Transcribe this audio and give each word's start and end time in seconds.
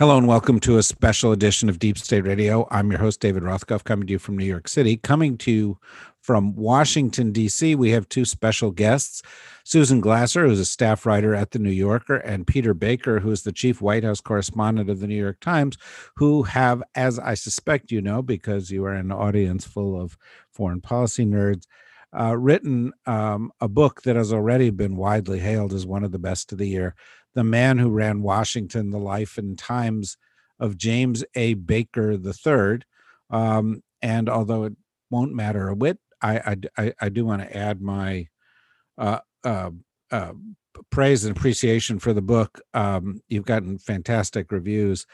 Hello 0.00 0.18
and 0.18 0.26
welcome 0.26 0.58
to 0.58 0.76
a 0.76 0.82
special 0.82 1.30
edition 1.30 1.68
of 1.68 1.78
Deep 1.78 1.96
State 1.96 2.24
Radio. 2.24 2.66
I'm 2.72 2.90
your 2.90 2.98
host, 2.98 3.20
David 3.20 3.44
Rothkopf, 3.44 3.84
coming 3.84 4.08
to 4.08 4.10
you 4.14 4.18
from 4.18 4.36
New 4.36 4.44
York 4.44 4.66
City. 4.66 4.96
Coming 4.96 5.38
to 5.38 5.52
you 5.52 5.78
from 6.20 6.56
Washington, 6.56 7.30
D.C., 7.30 7.76
we 7.76 7.92
have 7.92 8.08
two 8.08 8.24
special 8.24 8.72
guests 8.72 9.22
Susan 9.62 10.00
Glasser, 10.00 10.48
who's 10.48 10.58
a 10.58 10.64
staff 10.64 11.06
writer 11.06 11.32
at 11.32 11.52
The 11.52 11.60
New 11.60 11.70
Yorker, 11.70 12.16
and 12.16 12.44
Peter 12.44 12.74
Baker, 12.74 13.20
who 13.20 13.30
is 13.30 13.44
the 13.44 13.52
chief 13.52 13.80
White 13.80 14.02
House 14.02 14.20
correspondent 14.20 14.90
of 14.90 14.98
The 14.98 15.06
New 15.06 15.14
York 15.14 15.38
Times, 15.38 15.78
who 16.16 16.42
have, 16.42 16.82
as 16.96 17.20
I 17.20 17.34
suspect 17.34 17.92
you 17.92 18.02
know, 18.02 18.20
because 18.20 18.72
you 18.72 18.84
are 18.86 18.94
an 18.94 19.12
audience 19.12 19.64
full 19.64 20.00
of 20.00 20.18
foreign 20.50 20.80
policy 20.80 21.24
nerds, 21.24 21.68
uh, 22.18 22.36
written 22.36 22.92
um, 23.06 23.50
a 23.60 23.68
book 23.68 24.02
that 24.02 24.16
has 24.16 24.32
already 24.32 24.70
been 24.70 24.96
widely 24.96 25.40
hailed 25.40 25.72
as 25.72 25.86
one 25.86 26.04
of 26.04 26.12
the 26.12 26.18
best 26.18 26.52
of 26.52 26.58
the 26.58 26.68
year 26.68 26.94
The 27.34 27.44
Man 27.44 27.78
Who 27.78 27.90
Ran 27.90 28.22
Washington, 28.22 28.90
The 28.90 28.98
Life 28.98 29.38
and 29.38 29.58
Times 29.58 30.16
of 30.60 30.78
James 30.78 31.24
A. 31.34 31.54
Baker 31.54 32.12
III. 32.12 32.80
Um, 33.30 33.82
and 34.00 34.28
although 34.28 34.64
it 34.64 34.76
won't 35.10 35.34
matter 35.34 35.68
a 35.68 35.74
whit, 35.74 35.98
I, 36.22 36.56
I, 36.78 36.92
I 37.00 37.08
do 37.08 37.24
want 37.24 37.42
to 37.42 37.56
add 37.56 37.82
my 37.82 38.28
uh, 38.96 39.18
uh, 39.42 39.70
uh, 40.10 40.32
praise 40.90 41.24
and 41.24 41.36
appreciation 41.36 41.98
for 41.98 42.12
the 42.12 42.22
book. 42.22 42.60
Um, 42.72 43.20
you've 43.28 43.44
gotten 43.44 43.78
fantastic 43.78 44.52
reviews. 44.52 45.06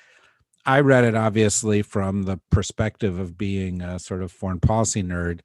I 0.66 0.80
read 0.80 1.04
it 1.04 1.14
obviously 1.14 1.82
from 1.82 2.24
the 2.24 2.38
perspective 2.50 3.18
of 3.18 3.38
being 3.38 3.80
a 3.80 3.98
sort 3.98 4.22
of 4.22 4.30
foreign 4.30 4.60
policy 4.60 5.02
nerd 5.02 5.40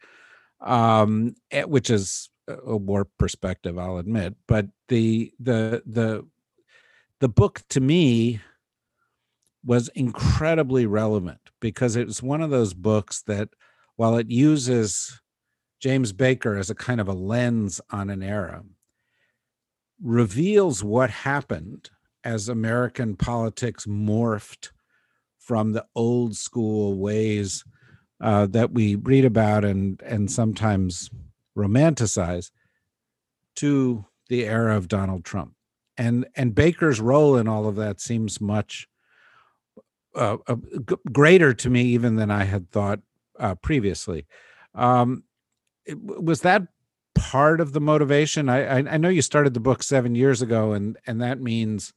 um, 0.65 1.35
eh, 1.51 1.63
which 1.63 1.89
is 1.89 2.29
a 2.47 2.75
warped 2.75 3.17
perspective, 3.17 3.77
I'll 3.77 3.97
admit. 3.97 4.35
But 4.47 4.67
the 4.89 5.31
the 5.39 5.83
the 5.85 6.25
the 7.19 7.29
book 7.29 7.61
to 7.69 7.79
me 7.79 8.41
was 9.63 9.89
incredibly 9.89 10.85
relevant 10.85 11.39
because 11.59 11.95
it 11.95 12.05
was 12.05 12.21
one 12.21 12.41
of 12.41 12.51
those 12.51 12.73
books 12.73 13.23
that, 13.23 13.49
while 13.95 14.15
it 14.17 14.29
uses 14.29 15.21
James 15.79 16.13
Baker 16.13 16.55
as 16.57 16.69
a 16.69 16.75
kind 16.75 17.01
of 17.01 17.07
a 17.07 17.13
lens 17.13 17.81
on 17.89 18.09
an 18.09 18.21
era, 18.21 18.63
reveals 20.01 20.83
what 20.83 21.09
happened 21.09 21.89
as 22.23 22.49
American 22.49 23.15
politics 23.15 23.85
morphed 23.85 24.69
from 25.39 25.73
the 25.73 25.85
old 25.95 26.35
school 26.35 26.97
ways 26.97 27.63
uh, 28.21 28.45
that 28.47 28.71
we 28.71 28.95
read 28.95 29.25
about 29.25 29.65
and 29.65 30.01
and 30.03 30.31
sometimes 30.31 31.09
romanticize 31.57 32.51
to 33.55 34.05
the 34.29 34.45
era 34.45 34.75
of 34.75 34.87
Donald 34.87 35.23
Trump. 35.23 35.53
And 35.97 36.27
and 36.35 36.55
Baker's 36.55 36.99
role 36.99 37.37
in 37.37 37.47
all 37.47 37.67
of 37.67 37.75
that 37.75 38.01
seems 38.01 38.41
much 38.41 38.87
uh, 40.15 40.37
uh, 40.47 40.55
g- 40.55 40.95
greater 41.11 41.53
to 41.53 41.69
me 41.69 41.83
even 41.83 42.15
than 42.15 42.31
I 42.31 42.45
had 42.45 42.71
thought 42.71 42.99
uh, 43.39 43.55
previously. 43.55 44.25
Um, 44.73 45.23
it, 45.85 46.01
was 46.01 46.41
that 46.41 46.63
part 47.13 47.61
of 47.61 47.73
the 47.73 47.81
motivation? 47.81 48.49
I, 48.49 48.79
I, 48.79 48.93
I 48.93 48.97
know 48.97 49.09
you 49.09 49.21
started 49.21 49.53
the 49.53 49.59
book 49.59 49.83
seven 49.83 50.15
years 50.15 50.41
ago, 50.41 50.73
and 50.73 50.97
and 51.07 51.21
that 51.21 51.39
means 51.41 51.93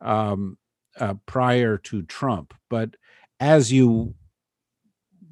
um, 0.00 0.58
uh, 0.98 1.14
prior 1.26 1.78
to 1.78 2.02
Trump. 2.02 2.54
But 2.68 2.96
as 3.40 3.72
you 3.72 4.14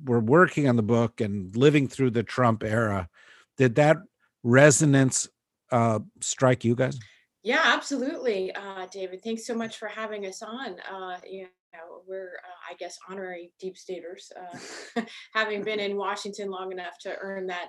were 0.07 0.21
working 0.21 0.69
on 0.69 0.77
the 0.77 0.83
book 0.83 1.21
and 1.21 1.55
living 1.57 1.89
through 1.89 2.11
the 2.11 2.23
Trump 2.23 2.63
era, 2.65 3.09
did 3.57 3.75
that 3.75 3.99
resonance 4.43 5.29
uh, 5.73 5.99
strike 6.21 6.65
you 6.65 6.75
guys? 6.75 6.99
Yeah, 7.43 7.63
absolutely, 7.65 8.53
uh, 8.53 8.87
David. 8.91 9.23
Thanks 9.23 9.47
so 9.47 9.55
much 9.55 9.77
for 9.77 9.89
having 9.89 10.27
us 10.27 10.43
on. 10.43 10.77
Uh, 10.91 11.19
you 11.29 11.43
know, 11.73 12.03
we're, 12.07 12.33
uh, 12.45 12.73
I 12.73 12.75
guess, 12.75 12.99
honorary 13.09 13.53
deep 13.61 13.77
staters, 13.77 14.33
uh, 14.37 15.03
having 15.35 15.63
been 15.63 15.79
in 15.79 15.97
Washington 15.97 16.51
long 16.51 16.73
enough 16.73 16.99
to 17.03 17.15
earn 17.21 17.47
that 17.47 17.69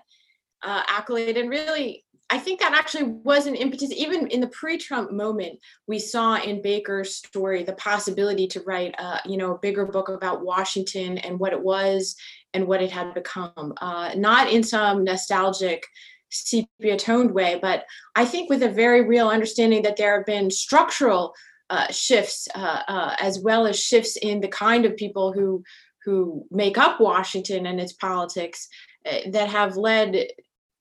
uh, 0.63 0.81
accolade. 0.87 1.37
And 1.37 1.49
really, 1.49 2.05
I 2.29 2.39
think 2.39 2.59
that 2.59 2.73
actually 2.73 3.03
was 3.03 3.47
an 3.47 3.55
impetus. 3.55 3.91
Even 3.93 4.27
in 4.27 4.41
the 4.41 4.47
pre-Trump 4.47 5.11
moment, 5.11 5.59
we 5.87 5.97
saw 5.97 6.35
in 6.35 6.61
Baker's 6.61 7.15
story 7.15 7.63
the 7.63 7.73
possibility 7.73 8.47
to 8.47 8.61
write, 8.61 8.95
you 9.25 9.37
know, 9.37 9.53
a 9.53 9.59
bigger 9.59 9.85
book 9.85 10.09
about 10.09 10.43
Washington 10.43 11.17
and 11.19 11.39
what 11.39 11.53
it 11.53 11.61
was 11.61 12.17
and 12.53 12.67
what 12.67 12.81
it 12.81 12.91
had 12.91 13.13
become. 13.13 13.73
Uh, 13.79 14.11
not 14.15 14.51
in 14.51 14.63
some 14.63 15.03
nostalgic, 15.03 15.85
sepia 16.29 16.97
toned 16.97 17.31
way, 17.31 17.59
but 17.61 17.85
I 18.15 18.25
think 18.25 18.49
with 18.49 18.63
a 18.63 18.69
very 18.69 19.03
real 19.03 19.29
understanding 19.29 19.83
that 19.83 19.95
there 19.95 20.17
have 20.17 20.25
been 20.25 20.51
structural 20.51 21.33
uh, 21.69 21.91
shifts 21.91 22.47
uh, 22.55 22.81
uh 22.87 23.15
as 23.19 23.39
well 23.39 23.67
as 23.67 23.77
shifts 23.77 24.15
in 24.15 24.39
the 24.39 24.47
kind 24.47 24.85
of 24.85 24.95
people 24.95 25.33
who 25.33 25.61
who 26.05 26.45
make 26.49 26.77
up 26.77 27.01
Washington 27.01 27.65
and 27.65 27.81
its 27.81 27.91
politics 27.91 28.69
uh, 29.05 29.29
that 29.31 29.49
have 29.49 29.75
led 29.75 30.27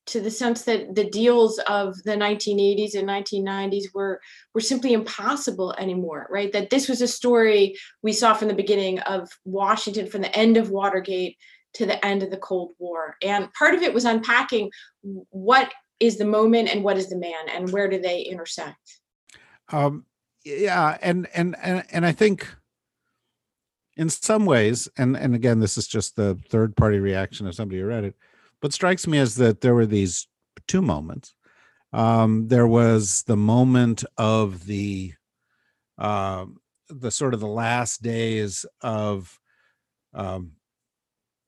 to 0.06 0.21
the 0.21 0.31
sense 0.31 0.62
that 0.62 0.94
the 0.94 1.09
deals 1.11 1.59
of 1.69 2.00
the 2.05 2.12
1980s 2.17 2.94
and 2.94 3.09
1990s 3.09 3.84
were 3.94 4.21
were 4.55 4.61
simply 4.61 4.93
impossible 4.93 5.75
anymore 5.78 6.27
right? 6.31 6.53
That 6.53 6.71
this 6.71 6.89
was 6.89 7.00
a 7.00 7.09
story 7.09 7.77
we 8.03 8.12
saw 8.12 8.34
from 8.34 8.49
the 8.49 8.55
beginning 8.55 9.00
of 9.00 9.28
washington 9.44 10.06
from 10.06 10.22
the 10.22 10.37
end 10.37 10.56
of 10.56 10.71
watergate 10.71 11.37
to 11.75 11.87
the 11.87 12.05
end 12.05 12.22
of 12.22 12.31
the 12.31 12.39
cold 12.39 12.72
war. 12.78 13.17
And 13.22 13.53
part 13.53 13.75
of 13.75 13.83
it 13.83 13.93
was 13.93 14.06
unpacking 14.06 14.71
what 15.03 15.71
is 16.00 16.17
the 16.17 16.25
moment 16.25 16.71
and 16.75 16.83
what 16.83 16.97
is 16.97 17.09
the 17.09 17.19
man 17.19 17.49
and 17.53 17.71
where 17.71 17.88
do 17.88 18.00
they 18.00 18.23
intersect. 18.23 19.00
Um 19.71 20.06
yeah 20.47 20.97
and 21.03 21.27
and 21.34 21.56
and, 21.61 21.84
and 21.91 22.06
i 22.06 22.12
think 22.12 22.49
in 23.97 24.09
some 24.09 24.47
ways 24.47 24.88
and 24.97 25.17
and 25.17 25.34
again 25.34 25.59
this 25.59 25.77
is 25.77 25.88
just 25.88 26.15
the 26.15 26.38
third 26.49 26.77
party 26.77 27.00
reaction 27.00 27.47
of 27.47 27.55
somebody 27.55 27.81
who 27.81 27.87
read 27.87 28.05
it 28.05 28.15
what 28.66 28.72
strikes 28.72 29.06
me 29.06 29.16
is 29.16 29.37
that 29.37 29.60
there 29.60 29.77
were 29.77 29.87
these 29.87 30.27
two 30.66 30.82
moments. 30.82 31.37
Um, 31.93 32.49
there 32.49 32.66
was 32.66 33.22
the 33.28 33.37
moment 33.37 34.03
of 34.19 34.66
the 34.66 35.12
uh, 35.97 36.47
the 36.88 37.12
sort 37.12 37.32
of 37.32 37.38
the 37.38 37.47
last 37.47 38.03
days 38.03 38.66
of 38.81 39.38
um, 40.15 40.55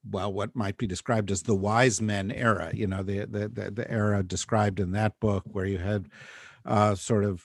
well, 0.08 0.32
what 0.32 0.54
might 0.54 0.78
be 0.78 0.86
described 0.86 1.32
as 1.32 1.42
the 1.42 1.56
wise 1.56 2.00
men 2.00 2.30
era. 2.30 2.70
You 2.72 2.86
know, 2.86 3.02
the 3.02 3.24
the 3.24 3.48
the, 3.48 3.72
the 3.72 3.90
era 3.90 4.22
described 4.22 4.78
in 4.78 4.92
that 4.92 5.18
book 5.20 5.42
where 5.44 5.66
you 5.66 5.78
had 5.78 6.06
uh, 6.64 6.94
sort 6.94 7.24
of 7.24 7.44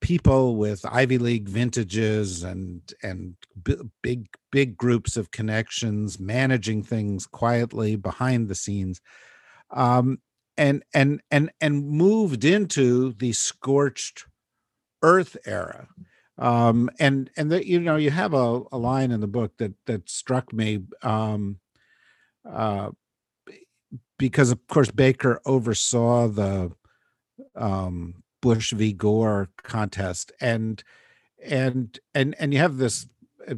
people 0.00 0.56
with 0.56 0.84
Ivy 0.86 1.18
League 1.18 1.48
vintages 1.48 2.42
and 2.42 2.82
and 3.02 3.36
big 4.02 4.26
big 4.50 4.76
groups 4.76 5.16
of 5.16 5.30
connections 5.30 6.18
managing 6.18 6.82
things 6.82 7.26
quietly 7.26 7.96
behind 7.96 8.48
the 8.48 8.54
scenes 8.54 9.00
um, 9.70 10.18
and 10.56 10.82
and 10.94 11.20
and 11.30 11.50
and 11.60 11.88
moved 11.88 12.44
into 12.44 13.12
the 13.12 13.32
scorched 13.32 14.26
earth 15.02 15.36
era. 15.46 15.88
Um, 16.38 16.88
and 16.98 17.30
and 17.36 17.52
that 17.52 17.66
you 17.66 17.80
know 17.80 17.96
you 17.96 18.10
have 18.10 18.32
a, 18.32 18.62
a 18.72 18.78
line 18.78 19.10
in 19.10 19.20
the 19.20 19.26
book 19.26 19.52
that 19.58 19.74
that 19.86 20.08
struck 20.08 20.52
me 20.52 20.84
um, 21.02 21.58
uh, 22.50 22.90
because 24.18 24.50
of 24.50 24.66
course 24.66 24.90
Baker 24.90 25.42
oversaw 25.44 26.28
the 26.28 26.72
um, 27.54 28.22
Bush 28.40 28.72
v. 28.72 28.92
Gore 28.92 29.48
contest, 29.62 30.32
and 30.40 30.82
and 31.44 31.98
and 32.14 32.34
and 32.38 32.52
you 32.52 32.60
have 32.60 32.76
this. 32.76 33.06
Uh, 33.48 33.54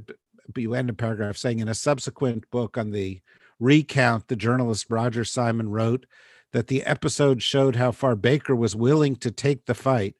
you 0.56 0.74
end 0.74 0.90
a 0.90 0.92
paragraph 0.92 1.36
saying 1.36 1.60
in 1.60 1.68
a 1.68 1.74
subsequent 1.74 2.50
book 2.50 2.76
on 2.76 2.90
the 2.90 3.20
recount, 3.58 4.28
the 4.28 4.36
journalist 4.36 4.86
Roger 4.90 5.24
Simon 5.24 5.70
wrote 5.70 6.04
that 6.52 6.66
the 6.66 6.82
episode 6.82 7.42
showed 7.42 7.76
how 7.76 7.92
far 7.92 8.14
Baker 8.16 8.54
was 8.54 8.76
willing 8.76 9.16
to 9.16 9.30
take 9.30 9.64
the 9.64 9.74
fight. 9.74 10.14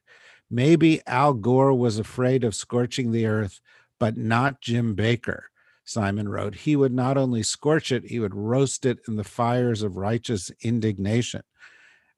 Maybe 0.51 1.03
Al 1.07 1.35
Gore 1.35 1.75
was 1.75 1.99
afraid 1.99 2.45
of 2.45 2.55
scorching 2.55 3.11
the 3.11 3.27
earth, 3.27 3.61
but 3.99 4.17
not 4.17 4.61
Jim 4.61 4.95
Baker. 4.95 5.51
Simon 5.85 6.29
wrote, 6.29 6.55
he 6.55 6.77
would 6.77 6.93
not 6.93 7.17
only 7.17 7.43
scorch 7.43 7.91
it, 7.91 8.05
he 8.05 8.21
would 8.21 8.35
roast 8.35 8.87
it 8.87 8.99
in 9.09 9.17
the 9.17 9.25
fires 9.25 9.83
of 9.83 9.97
righteous 9.97 10.51
indignation. 10.63 11.43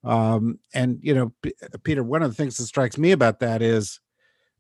Um, 0.05 0.59
and 0.75 0.99
you 1.03 1.15
know, 1.15 1.33
P- 1.43 1.55
uh, 1.63 1.79
Peter, 1.83 2.03
one 2.03 2.23
of 2.23 2.31
the 2.31 2.37
things 2.37 2.57
that 2.59 2.67
strikes 2.67 2.99
me 2.99 3.13
about 3.13 3.41
that 3.41 3.63
is 3.63 4.01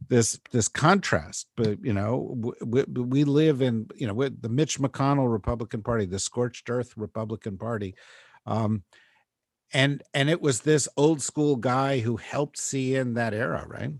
this 0.08 0.38
this 0.50 0.68
contrast 0.68 1.46
but 1.56 1.82
you 1.82 1.92
know 1.92 2.36
we, 2.62 2.82
we 2.84 3.24
live 3.24 3.62
in 3.62 3.86
you 3.94 4.06
know 4.06 4.14
with 4.14 4.40
the 4.42 4.48
mitch 4.48 4.78
mcconnell 4.78 5.30
republican 5.30 5.82
party 5.82 6.04
the 6.04 6.18
scorched 6.18 6.68
earth 6.68 6.92
republican 6.96 7.56
party 7.56 7.94
um 8.46 8.82
and 9.72 10.02
and 10.12 10.28
it 10.28 10.40
was 10.40 10.60
this 10.60 10.88
old 10.96 11.22
school 11.22 11.56
guy 11.56 12.00
who 12.00 12.16
helped 12.16 12.58
see 12.58 12.94
in 12.94 13.14
that 13.14 13.34
era 13.34 13.64
right 13.66 13.92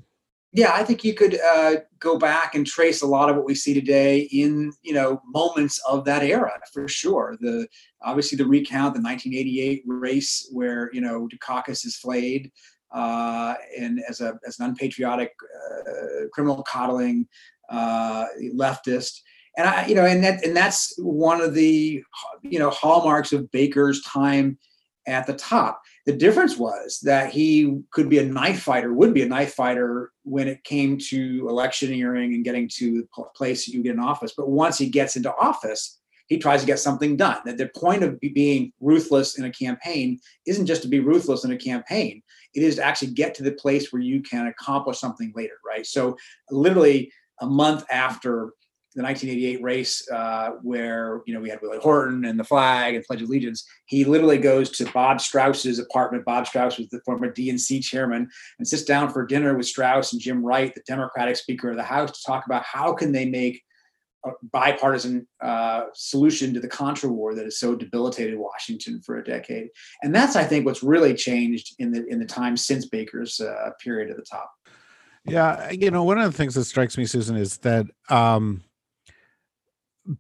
yeah 0.55 0.73
i 0.73 0.83
think 0.83 1.05
you 1.05 1.13
could 1.13 1.39
uh, 1.41 1.77
go 1.99 2.19
back 2.19 2.55
and 2.55 2.67
trace 2.67 3.03
a 3.03 3.07
lot 3.07 3.29
of 3.29 3.37
what 3.37 3.45
we 3.45 3.55
see 3.55 3.75
today 3.75 4.21
in 4.33 4.73
you 4.83 4.95
know 4.95 5.21
moments 5.27 5.79
of 5.87 6.05
that 6.05 6.23
era 6.23 6.53
for 6.73 6.89
sure 6.89 7.37
the 7.41 7.67
obviously 8.03 8.37
the 8.37 8.47
recount 8.47 8.95
the 8.95 9.01
1988 9.01 9.83
race 9.87 10.49
where 10.53 10.91
you 10.93 11.01
know 11.01 11.29
dukakis 11.29 11.85
is 11.85 11.97
flayed 11.97 12.51
uh, 12.95 13.55
and 13.77 14.01
as 14.09 14.21
a 14.21 14.39
as 14.47 14.59
an 14.59 14.67
unpatriotic, 14.67 15.33
uh, 15.67 16.29
criminal 16.33 16.63
coddling 16.63 17.27
uh, 17.69 18.25
leftist. 18.55 19.21
And 19.57 19.69
I, 19.69 19.87
you 19.87 19.95
know, 19.95 20.07
and 20.07 20.23
that 20.25 20.45
and 20.45 20.57
that's 20.57 20.95
one 20.99 21.41
of 21.41 21.55
the 21.55 22.03
you 22.43 22.59
know 22.59 22.71
hallmarks 22.71 23.33
of 23.33 23.51
Baker's 23.51 24.01
time 24.03 24.59
at 25.07 25.27
the 25.27 25.35
top. 25.35 25.83
The 26.07 26.13
difference 26.13 26.59
was 26.59 27.01
that 27.01 27.33
he 27.33 27.81
could 27.91 28.11
be 28.11 28.19
a 28.19 28.25
knife 28.25 28.61
fighter, 28.61 28.93
would 28.93 29.15
be 29.15 29.23
a 29.23 29.29
knife 29.29 29.55
fighter 29.55 30.11
when 30.23 30.49
it 30.49 30.63
came 30.63 30.99
to 30.99 31.49
electioneering 31.49 32.35
and 32.35 32.45
getting 32.45 32.69
to 32.75 33.07
the 33.17 33.25
place 33.35 33.65
that 33.65 33.73
you 33.73 33.83
get 33.83 33.95
in 33.95 34.01
office. 34.01 34.35
But 34.37 34.51
once 34.51 34.77
he 34.77 34.89
gets 34.89 35.17
into 35.17 35.35
office, 35.35 36.01
he 36.27 36.39
tries 36.39 36.61
to 36.61 36.67
get 36.67 36.79
something 36.79 37.17
done. 37.17 37.39
That 37.47 37.57
the 37.57 37.71
point 37.75 38.03
of 38.03 38.21
being 38.21 38.73
ruthless 38.81 39.39
in 39.39 39.45
a 39.45 39.51
campaign 39.51 40.19
isn't 40.47 40.67
just 40.67 40.83
to 40.83 40.89
be 40.89 41.01
ruthless 41.01 41.45
in 41.45 41.53
a 41.53 41.57
campaign; 41.57 42.23
it 42.55 42.63
is 42.63 42.77
to 42.77 42.85
actually 42.85 43.13
get 43.13 43.35
to 43.37 43.43
the 43.43 43.53
place 43.53 43.93
where 43.93 44.03
you 44.03 44.23
can 44.23 44.47
accomplish 44.47 44.99
something 44.99 45.33
later, 45.35 45.55
right? 45.67 45.87
So, 45.87 46.17
literally 46.51 47.13
a 47.41 47.47
month 47.47 47.85
after 47.91 48.53
the 48.95 49.03
1988 49.03 49.63
race, 49.63 50.09
uh, 50.11 50.51
where 50.63 51.23
you 51.27 51.35
know 51.35 51.41
we 51.41 51.51
had 51.51 51.61
Willie 51.63 51.79
Horton 51.79 52.25
and 52.25 52.39
the 52.39 52.45
flag 52.45 52.95
and 52.95 53.05
Pledge 53.05 53.23
of 53.23 53.29
Allegiance, 53.29 53.67
he 53.87 54.05
literally 54.05 54.39
goes 54.39 54.71
to 54.71 54.91
Bob 54.93 55.21
Strauss's 55.21 55.79
apartment. 55.79 56.25
Bob 56.25 56.47
Strauss 56.47 56.79
was 56.79 56.89
the 56.89 57.01
former 57.01 57.31
DNC 57.31 57.83
chairman, 57.83 58.29
and 58.59 58.69
sits 58.69 58.85
down 58.85 59.13
for 59.13 59.27
dinner 59.27 59.57
with 59.57 59.67
Strauss 59.67 60.13
and 60.13 60.23
Jim 60.23 60.45
Wright, 60.45 60.75
the 60.75 60.83
Democratic 60.87 61.37
Speaker 61.37 61.71
of 61.71 61.77
the 61.77 61.83
House, 61.83 62.13
to 62.13 62.25
talk 62.25 62.47
about 62.47 62.63
how 62.65 62.93
can 62.93 63.13
they 63.13 63.27
make 63.27 63.63
a 64.25 64.31
bipartisan 64.53 65.27
uh, 65.43 65.85
solution 65.93 66.55
to 66.55 66.61
the 66.61 66.69
Contra 66.69 67.11
war 67.11 67.35
that 67.35 67.45
has 67.45 67.59
so 67.59 67.75
debilitated 67.75 68.39
Washington 68.39 69.01
for 69.05 69.19
a 69.19 69.25
decade. 69.25 69.69
And 70.03 70.15
that's, 70.15 70.37
I 70.37 70.45
think, 70.45 70.65
what's 70.65 70.83
really 70.83 71.15
changed 71.15 71.75
in 71.79 71.93
the 71.93 72.07
in 72.07 72.19
the 72.19 72.27
time 72.27 72.57
since 72.57 72.87
Baker's 72.87 73.41
uh, 73.41 73.71
period 73.83 74.11
at 74.11 74.17
the 74.17 74.23
top. 74.23 74.51
Yeah, 75.27 75.71
you 75.71 75.91
know, 75.91 76.05
one 76.05 76.19
of 76.19 76.31
the 76.31 76.37
things 76.37 76.55
that 76.55 76.65
strikes 76.65 76.99
me, 76.99 77.07
Susan, 77.07 77.37
is 77.37 77.59
that 77.59 77.87
um, 78.11 78.63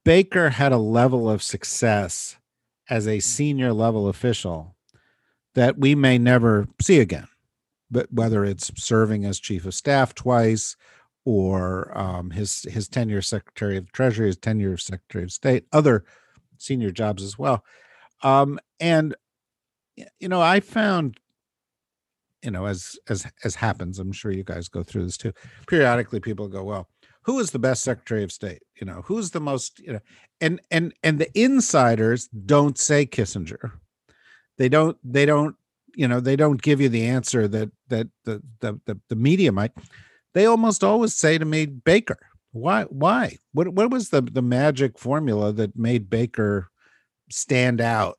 Baker 0.04 0.50
had 0.50 0.72
a 0.72 0.78
level 0.78 1.28
of 1.28 1.42
success 1.42 2.36
as 2.88 3.06
a 3.06 3.20
senior 3.20 3.72
level 3.72 4.08
official 4.08 4.76
that 5.54 5.78
we 5.78 5.94
may 5.94 6.18
never 6.18 6.66
see 6.80 7.00
again. 7.00 7.28
But 7.90 8.12
whether 8.12 8.44
it's 8.44 8.72
serving 8.82 9.24
as 9.24 9.38
chief 9.38 9.66
of 9.66 9.74
staff 9.74 10.14
twice, 10.14 10.76
or 11.24 11.96
um, 11.96 12.30
his 12.30 12.62
his 12.64 12.88
tenure 12.88 13.18
as 13.18 13.28
Secretary 13.28 13.76
of 13.76 13.90
Treasury, 13.92 14.26
his 14.26 14.36
tenure 14.36 14.74
as 14.74 14.82
Secretary 14.82 15.24
of 15.24 15.32
State, 15.32 15.64
other 15.72 16.04
senior 16.58 16.90
jobs 16.90 17.22
as 17.22 17.38
well. 17.38 17.64
Um, 18.22 18.58
and 18.80 19.14
you 20.18 20.28
know, 20.28 20.40
I 20.40 20.60
found, 20.60 21.18
you 22.42 22.50
know, 22.50 22.66
as 22.66 22.98
as 23.08 23.26
as 23.44 23.54
happens, 23.54 23.98
I'm 23.98 24.12
sure 24.12 24.32
you 24.32 24.44
guys 24.44 24.68
go 24.68 24.82
through 24.82 25.04
this 25.04 25.16
too. 25.16 25.32
Periodically, 25.68 26.20
people 26.20 26.48
go, 26.48 26.64
"Well, 26.64 26.88
who 27.24 27.38
is 27.38 27.50
the 27.50 27.58
best 27.58 27.82
Secretary 27.82 28.22
of 28.22 28.32
State? 28.32 28.62
You 28.80 28.86
know, 28.86 29.02
who's 29.04 29.30
the 29.30 29.40
most?" 29.40 29.80
You 29.80 29.94
know, 29.94 30.00
and 30.40 30.60
and 30.70 30.94
and 31.02 31.18
the 31.18 31.38
insiders 31.38 32.28
don't 32.28 32.78
say 32.78 33.06
Kissinger. 33.06 33.72
They 34.58 34.68
don't. 34.68 34.96
They 35.04 35.26
don't. 35.26 35.56
You 35.96 36.08
know, 36.08 36.20
they 36.20 36.36
don't 36.36 36.60
give 36.60 36.80
you 36.80 36.88
the 36.88 37.06
answer 37.06 37.46
that 37.48 37.70
that 37.88 38.08
the 38.24 38.42
the 38.60 38.80
the, 38.86 39.00
the 39.08 39.16
media 39.16 39.52
might 39.52 39.72
they 40.34 40.46
almost 40.46 40.84
always 40.84 41.14
say 41.14 41.38
to 41.38 41.44
me, 41.44 41.64
Baker. 41.66 42.18
Why? 42.52 42.82
Why? 42.84 43.38
What? 43.52 43.68
What 43.68 43.90
was 43.90 44.10
the 44.10 44.20
the 44.20 44.42
magic 44.42 44.98
formula 44.98 45.52
that 45.52 45.76
made 45.76 46.10
Baker 46.10 46.70
stand 47.30 47.80
out? 47.80 48.18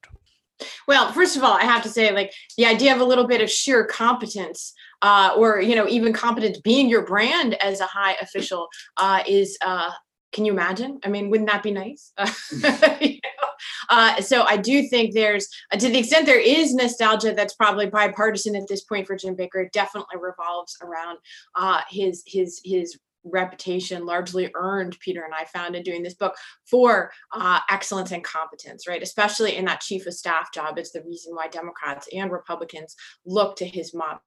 Well, 0.87 1.11
first 1.11 1.35
of 1.35 1.43
all, 1.43 1.53
I 1.53 1.63
have 1.63 1.83
to 1.83 1.89
say, 1.89 2.11
like 2.13 2.33
the 2.57 2.65
idea 2.65 2.93
of 2.93 3.01
a 3.01 3.05
little 3.05 3.27
bit 3.27 3.41
of 3.41 3.51
sheer 3.51 3.85
competence, 3.85 4.73
uh, 5.01 5.33
or 5.37 5.61
you 5.61 5.75
know, 5.75 5.87
even 5.87 6.13
competence 6.13 6.59
being 6.59 6.89
your 6.89 7.05
brand 7.05 7.55
as 7.61 7.79
a 7.79 7.85
high 7.85 8.15
official, 8.21 8.67
uh, 8.97 9.21
is 9.27 9.57
uh, 9.61 9.91
can 10.35 10.43
you 10.43 10.51
imagine? 10.51 10.99
I 11.03 11.07
mean, 11.07 11.29
wouldn't 11.29 11.49
that 11.49 11.63
be 11.63 11.71
nice? 11.71 12.11
you 13.01 13.19
know? 13.23 13.47
uh, 13.89 14.19
so 14.19 14.43
I 14.43 14.57
do 14.57 14.85
think 14.89 15.13
there's, 15.13 15.47
uh, 15.71 15.77
to 15.77 15.87
the 15.87 15.99
extent 15.99 16.25
there 16.25 16.39
is 16.39 16.73
nostalgia 16.73 17.33
that's 17.33 17.55
probably 17.55 17.85
bipartisan 17.85 18.53
at 18.53 18.67
this 18.67 18.83
point 18.83 19.07
for 19.07 19.15
Jim 19.15 19.35
Baker, 19.35 19.61
it 19.61 19.71
definitely 19.71 20.17
revolves 20.19 20.75
around 20.81 21.19
uh, 21.55 21.81
his 21.89 22.21
his 22.27 22.59
his 22.65 22.99
reputation 23.25 24.05
largely 24.05 24.51
earned 24.55 24.97
peter 24.99 25.23
and 25.23 25.33
i 25.33 25.43
found 25.45 25.75
in 25.75 25.83
doing 25.83 26.03
this 26.03 26.13
book 26.13 26.35
for 26.69 27.11
uh, 27.33 27.59
excellence 27.69 28.11
and 28.11 28.23
competence 28.23 28.87
right? 28.87 29.01
Especially 29.01 29.55
in 29.55 29.65
that 29.65 29.81
chief 29.81 30.05
of 30.05 30.13
staff 30.13 30.51
job 30.53 30.77
it's 30.77 30.91
the 30.91 31.03
reason 31.03 31.33
why 31.35 31.47
democrats 31.47 32.07
and 32.13 32.31
republicans 32.31 32.95
look 33.25 33.55
to 33.55 33.65
his 33.65 33.93
model. 33.93 34.21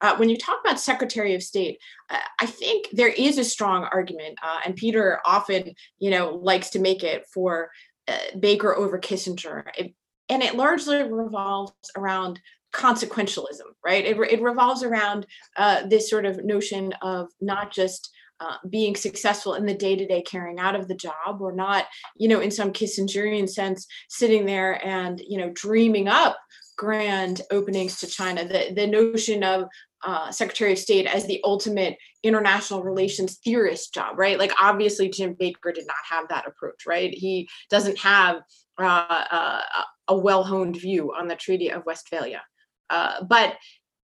Uh, 0.00 0.16
when 0.16 0.28
you 0.28 0.36
talk 0.36 0.58
about 0.64 0.80
secretary 0.80 1.34
of 1.34 1.42
state 1.42 1.78
uh, 2.10 2.18
i 2.40 2.46
think 2.46 2.86
there 2.92 3.08
is 3.08 3.38
a 3.38 3.44
strong 3.44 3.84
argument 3.92 4.38
uh, 4.42 4.60
and 4.64 4.76
peter 4.76 5.20
often 5.24 5.72
you 5.98 6.10
know 6.10 6.30
likes 6.42 6.70
to 6.70 6.78
make 6.78 7.02
it 7.02 7.24
for 7.32 7.70
uh, 8.10 8.38
baker 8.38 8.74
over 8.74 8.98
kissinger. 8.98 9.64
It, 9.76 9.94
and 10.28 10.42
it 10.42 10.56
largely 10.56 11.02
revolves 11.02 11.72
around 11.96 12.40
consequentialism, 12.72 13.66
right? 13.84 14.04
It, 14.04 14.16
it 14.18 14.42
revolves 14.42 14.82
around 14.82 15.26
uh, 15.56 15.86
this 15.86 16.08
sort 16.08 16.24
of 16.24 16.44
notion 16.44 16.92
of 17.02 17.28
not 17.40 17.72
just 17.72 18.10
uh, 18.40 18.56
being 18.68 18.96
successful 18.96 19.54
in 19.54 19.66
the 19.66 19.74
day-to-day 19.74 20.22
carrying 20.22 20.58
out 20.58 20.74
of 20.74 20.88
the 20.88 20.94
job 20.94 21.40
or 21.40 21.52
not 21.52 21.86
you 22.16 22.28
know 22.28 22.40
in 22.40 22.50
some 22.50 22.72
kissingerian 22.72 23.48
sense 23.48 23.86
sitting 24.08 24.46
there 24.46 24.84
and 24.86 25.22
you 25.28 25.38
know 25.38 25.50
dreaming 25.50 26.08
up 26.08 26.38
grand 26.76 27.42
openings 27.50 28.00
to 28.00 28.06
china. 28.06 28.42
The, 28.46 28.72
the 28.74 28.86
notion 28.86 29.44
of 29.44 29.64
uh, 30.02 30.30
secretary 30.30 30.72
of 30.72 30.78
state 30.78 31.06
as 31.06 31.26
the 31.26 31.40
ultimate 31.44 31.98
international 32.22 32.82
relations 32.82 33.38
theorist 33.44 33.92
job 33.92 34.18
right? 34.18 34.38
Like 34.38 34.52
obviously 34.60 35.10
jim 35.10 35.36
baker 35.38 35.72
did 35.72 35.86
not 35.86 35.96
have 36.08 36.28
that 36.28 36.46
approach 36.46 36.86
right? 36.86 37.12
He 37.12 37.48
doesn't 37.68 37.98
have 37.98 38.40
uh, 38.78 39.24
uh 39.30 39.62
a 40.08 40.16
well-honed 40.16 40.76
view 40.76 41.12
on 41.16 41.28
the 41.28 41.36
treaty 41.36 41.70
of 41.70 41.86
westphalia. 41.86 42.42
Uh, 42.90 43.22
but 43.22 43.56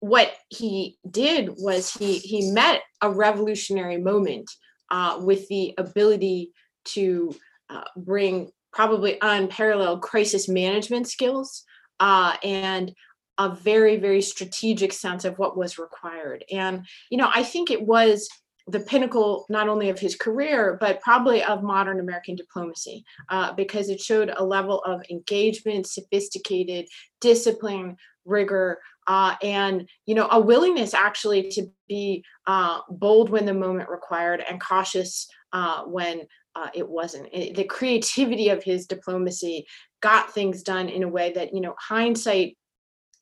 what 0.05 0.31
he 0.49 0.99
did 1.09 1.49
was 1.57 1.91
he 1.91 2.19
he 2.19 2.51
met 2.51 2.83
a 3.01 3.09
revolutionary 3.09 3.97
moment 3.97 4.47
uh, 4.91 5.17
with 5.19 5.47
the 5.47 5.73
ability 5.79 6.51
to 6.83 7.33
uh, 7.71 7.81
bring 7.97 8.51
probably 8.71 9.17
unparalleled 9.23 10.03
crisis 10.03 10.47
management 10.47 11.07
skills 11.07 11.63
uh, 11.99 12.35
and 12.43 12.93
a 13.39 13.49
very 13.49 13.97
very 13.97 14.21
strategic 14.21 14.93
sense 14.93 15.25
of 15.25 15.39
what 15.39 15.57
was 15.57 15.79
required. 15.79 16.45
And 16.51 16.85
you 17.09 17.17
know 17.17 17.31
i 17.33 17.41
think 17.41 17.71
it 17.71 17.81
was 17.81 18.29
the 18.67 18.81
pinnacle 18.81 19.45
not 19.49 19.69
only 19.69 19.89
of 19.89 19.97
his 19.97 20.15
career 20.15 20.77
but 20.79 21.01
probably 21.01 21.43
of 21.43 21.63
modern 21.63 21.99
american 21.99 22.35
diplomacy 22.35 23.03
uh, 23.29 23.53
because 23.53 23.89
it 23.89 24.01
showed 24.01 24.31
a 24.35 24.43
level 24.43 24.81
of 24.83 25.03
engagement 25.09 25.87
sophisticated 25.87 26.87
discipline 27.21 27.95
rigor 28.25 28.79
uh, 29.07 29.35
and 29.43 29.87
you 30.05 30.15
know 30.15 30.27
a 30.31 30.39
willingness 30.39 30.93
actually 30.93 31.49
to 31.49 31.67
be 31.87 32.23
uh, 32.47 32.79
bold 32.89 33.29
when 33.29 33.45
the 33.45 33.53
moment 33.53 33.89
required 33.89 34.43
and 34.47 34.61
cautious 34.61 35.27
uh, 35.53 35.83
when 35.83 36.21
uh, 36.55 36.69
it 36.73 36.87
wasn't. 36.87 37.27
It, 37.33 37.55
the 37.55 37.63
creativity 37.63 38.49
of 38.49 38.63
his 38.63 38.87
diplomacy 38.87 39.65
got 40.01 40.33
things 40.33 40.63
done 40.63 40.89
in 40.89 41.03
a 41.03 41.09
way 41.09 41.33
that 41.33 41.53
you 41.53 41.61
know 41.61 41.75
hindsight 41.79 42.57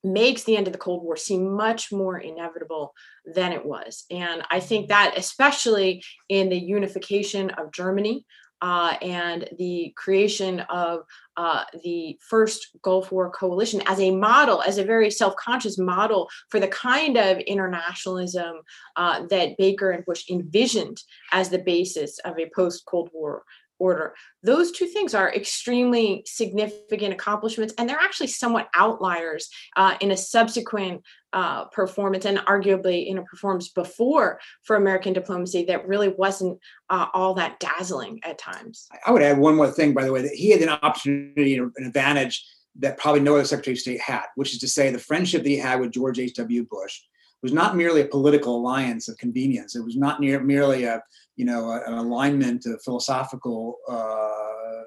makes 0.05 0.43
the 0.43 0.57
end 0.57 0.67
of 0.67 0.74
the 0.74 0.79
cold 0.79 1.01
war 1.01 1.15
seem 1.15 1.55
much 1.55 1.89
more 1.91 2.17
inevitable 2.17 2.93
than 3.25 3.53
it 3.53 3.65
was. 3.65 4.05
And 4.12 4.43
i 4.51 4.60
think 4.60 4.89
that 4.89 5.13
especially 5.17 6.03
in 6.29 6.50
the 6.50 6.60
unification 6.60 7.50
of 7.51 7.72
germany 7.72 8.25
uh, 8.63 8.95
and 9.01 9.50
the 9.57 9.93
creation 9.98 10.62
of 10.62 11.01
uh, 11.38 11.63
the 11.84 12.18
first 12.22 12.70
Gulf 12.82 13.12
War 13.12 13.30
coalition 13.30 13.82
as 13.86 14.00
a 14.00 14.16
model, 14.16 14.62
as 14.62 14.78
a 14.78 14.84
very 14.84 15.10
self 15.10 15.36
conscious 15.36 15.78
model 15.78 16.30
for 16.50 16.60
the 16.60 16.68
kind 16.68 17.18
of 17.18 17.38
internationalism 17.40 18.58
uh, 18.96 19.25
that 19.28 19.58
Baker 19.58 19.92
and 19.92 20.06
Bush 20.06 20.30
envisioned 20.30 21.02
as 21.32 21.50
the 21.50 21.60
basis 21.60 22.20
of 22.20 22.38
a 22.38 22.52
post 22.56 22.86
Cold 22.86 23.10
War 23.13 23.44
order. 23.80 24.13
Those 24.44 24.72
two 24.72 24.86
things 24.86 25.13
are 25.13 25.34
extremely 25.34 26.24
significant 26.25 27.13
accomplishments, 27.13 27.74
and 27.77 27.88
they're 27.88 27.98
actually 28.00 28.27
somewhat 28.27 28.70
outliers 28.75 29.50
uh, 29.75 29.96
in 30.00 30.12
a 30.12 30.18
subsequent 30.18 31.01
uh, 31.34 31.65
performance 31.65 32.25
and 32.25 32.38
arguably 32.39 33.08
in 33.08 33.18
a 33.18 33.24
performance 33.24 33.70
before 33.70 34.39
for 34.63 34.75
American 34.75 35.13
diplomacy 35.13 35.65
that 35.65 35.88
really 35.88 36.10
wasn't 36.10 36.60
uh, 36.89 37.08
all 37.13 37.34
that 37.34 37.60
dazzling 37.60 38.20
at 38.24 38.38
times. 38.38 38.88
I 39.06 39.12
would 39.12 39.24
add 39.24 39.38
one 39.38 39.56
more 39.56 39.72
thing, 39.72 39.94
by 39.94 40.06
the 40.06 40.12
way, 40.12 40.22
that 40.22 40.34
he 40.34 40.51
had 40.51 40.62
an 40.62 40.70
opportunity, 40.70 41.56
an 41.58 41.72
advantage 41.80 42.46
that 42.80 42.98
probably 42.98 43.22
no 43.22 43.36
other 43.36 43.46
Secretary 43.46 43.74
of 43.74 43.80
State 43.80 44.01
had, 44.01 44.24
which 44.36 44.53
is 44.53 44.60
to 44.60 44.68
say 44.68 44.89
the 44.89 45.00
friendship 45.00 45.44
that 45.44 45.50
he 45.50 45.58
had 45.58 45.80
with 45.80 45.92
George 45.92 46.20
H.W. 46.20 46.65
Bush 46.70 47.00
was 47.44 47.53
not 47.53 47.75
merely 47.75 48.01
a 48.01 48.06
political 48.06 48.56
alliance 48.56 49.10
of 49.10 49.18
convenience. 49.18 49.75
It 49.75 49.84
was 49.84 49.98
not 49.98 50.20
near, 50.20 50.39
merely 50.39 50.86
a, 50.86 51.03
you 51.36 51.46
know, 51.46 51.72
an 51.72 51.94
alignment 51.94 52.66
of 52.66 52.82
philosophical, 52.84 53.78
uh, 53.90 54.84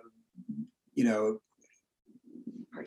you 0.95 1.05
know, 1.05 1.39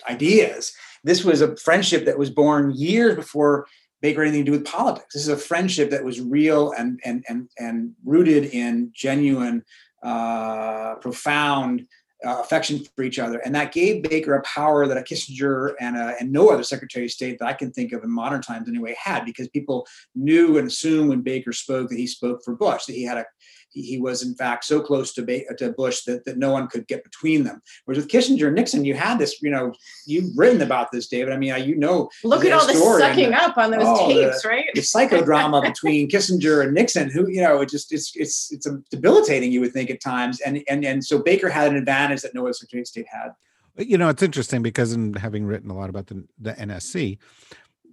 ideas. 0.09 0.71
This 1.03 1.23
was 1.23 1.41
a 1.41 1.55
friendship 1.57 2.05
that 2.05 2.17
was 2.17 2.29
born 2.29 2.73
years 2.75 3.15
before 3.15 3.67
Baker 4.01 4.23
had 4.23 4.29
anything 4.29 4.45
to 4.45 4.51
do 4.51 4.57
with 4.57 4.65
politics. 4.65 5.13
This 5.13 5.23
is 5.23 5.29
a 5.29 5.37
friendship 5.37 5.89
that 5.89 6.03
was 6.03 6.21
real 6.21 6.71
and 6.77 6.99
and 7.03 7.23
and 7.27 7.49
and 7.57 7.91
rooted 8.05 8.45
in 8.45 8.91
genuine, 8.93 9.63
uh, 10.03 10.95
profound 10.95 11.85
uh, 12.25 12.39
affection 12.41 12.83
for 12.95 13.03
each 13.03 13.19
other, 13.19 13.39
and 13.39 13.55
that 13.55 13.71
gave 13.71 14.03
Baker 14.03 14.33
a 14.35 14.41
power 14.41 14.87
that 14.87 14.97
a 14.97 15.01
Kissinger 15.01 15.73
and 15.79 15.95
a, 15.95 16.15
and 16.19 16.31
no 16.31 16.49
other 16.49 16.63
Secretary 16.63 17.05
of 17.05 17.11
State 17.11 17.39
that 17.39 17.47
I 17.47 17.53
can 17.53 17.71
think 17.71 17.93
of 17.93 18.03
in 18.03 18.11
modern 18.11 18.41
times 18.41 18.67
anyway 18.67 18.95
had, 19.01 19.23
because 19.25 19.47
people 19.49 19.87
knew 20.15 20.57
and 20.57 20.67
assumed 20.67 21.09
when 21.09 21.21
Baker 21.21 21.53
spoke 21.53 21.89
that 21.89 21.97
he 21.97 22.07
spoke 22.07 22.43
for 22.43 22.55
Bush, 22.55 22.85
that 22.85 22.93
he 22.93 23.03
had 23.03 23.17
a 23.17 23.25
he, 23.69 23.81
he 23.81 23.99
was 23.99 24.23
in 24.23 24.35
fact 24.35 24.65
so 24.65 24.81
close 24.81 25.13
to, 25.13 25.21
ba- 25.21 25.53
to 25.57 25.71
Bush 25.71 26.03
that, 26.03 26.25
that 26.25 26.37
no 26.37 26.51
one 26.51 26.67
could 26.67 26.87
get 26.87 27.03
between 27.03 27.43
them. 27.43 27.61
Whereas 27.85 28.03
with 28.03 28.11
Kissinger 28.11 28.47
and 28.47 28.55
Nixon, 28.55 28.85
you 28.85 28.95
had 28.95 29.19
this, 29.19 29.41
you 29.41 29.49
know, 29.49 29.73
you've 30.05 30.37
written 30.37 30.61
about 30.61 30.91
this, 30.91 31.07
David. 31.07 31.33
I 31.33 31.37
mean, 31.37 31.55
you 31.67 31.75
know, 31.75 32.09
look 32.23 32.45
at 32.45 32.51
all 32.51 32.65
the 32.65 32.73
sucking 32.73 33.33
up 33.33 33.57
on 33.57 33.71
those 33.71 33.83
oh, 33.83 34.07
tapes, 34.07 34.41
the, 34.41 34.49
right? 34.49 34.65
The 34.73 34.81
psychodrama 34.81 35.61
between 35.73 36.09
Kissinger 36.09 36.63
and 36.63 36.73
Nixon, 36.73 37.09
who, 37.09 37.29
you 37.29 37.41
know, 37.41 37.61
it 37.61 37.69
just 37.69 37.93
it's 37.93 38.15
it's 38.15 38.51
it's 38.51 38.67
debilitating, 38.91 39.51
you 39.51 39.61
would 39.61 39.73
think 39.73 39.89
at 39.89 40.01
times. 40.01 40.41
And 40.41 40.61
and 40.67 40.83
and 40.83 41.03
so 41.03 41.19
Baker 41.19 41.49
had 41.49 41.71
an 41.71 41.77
advantage 41.77 42.21
that 42.21 42.33
no 42.33 42.43
other 42.43 42.53
Secretary 42.53 42.81
of 42.81 42.87
State 42.87 43.07
had. 43.11 43.31
You 43.77 43.97
know, 43.97 44.09
it's 44.09 44.23
interesting 44.23 44.61
because 44.61 44.91
in 44.91 45.13
having 45.13 45.45
written 45.45 45.69
a 45.69 45.75
lot 45.75 45.89
about 45.89 46.07
the, 46.07 46.25
the 46.37 46.51
NSC, 46.53 47.17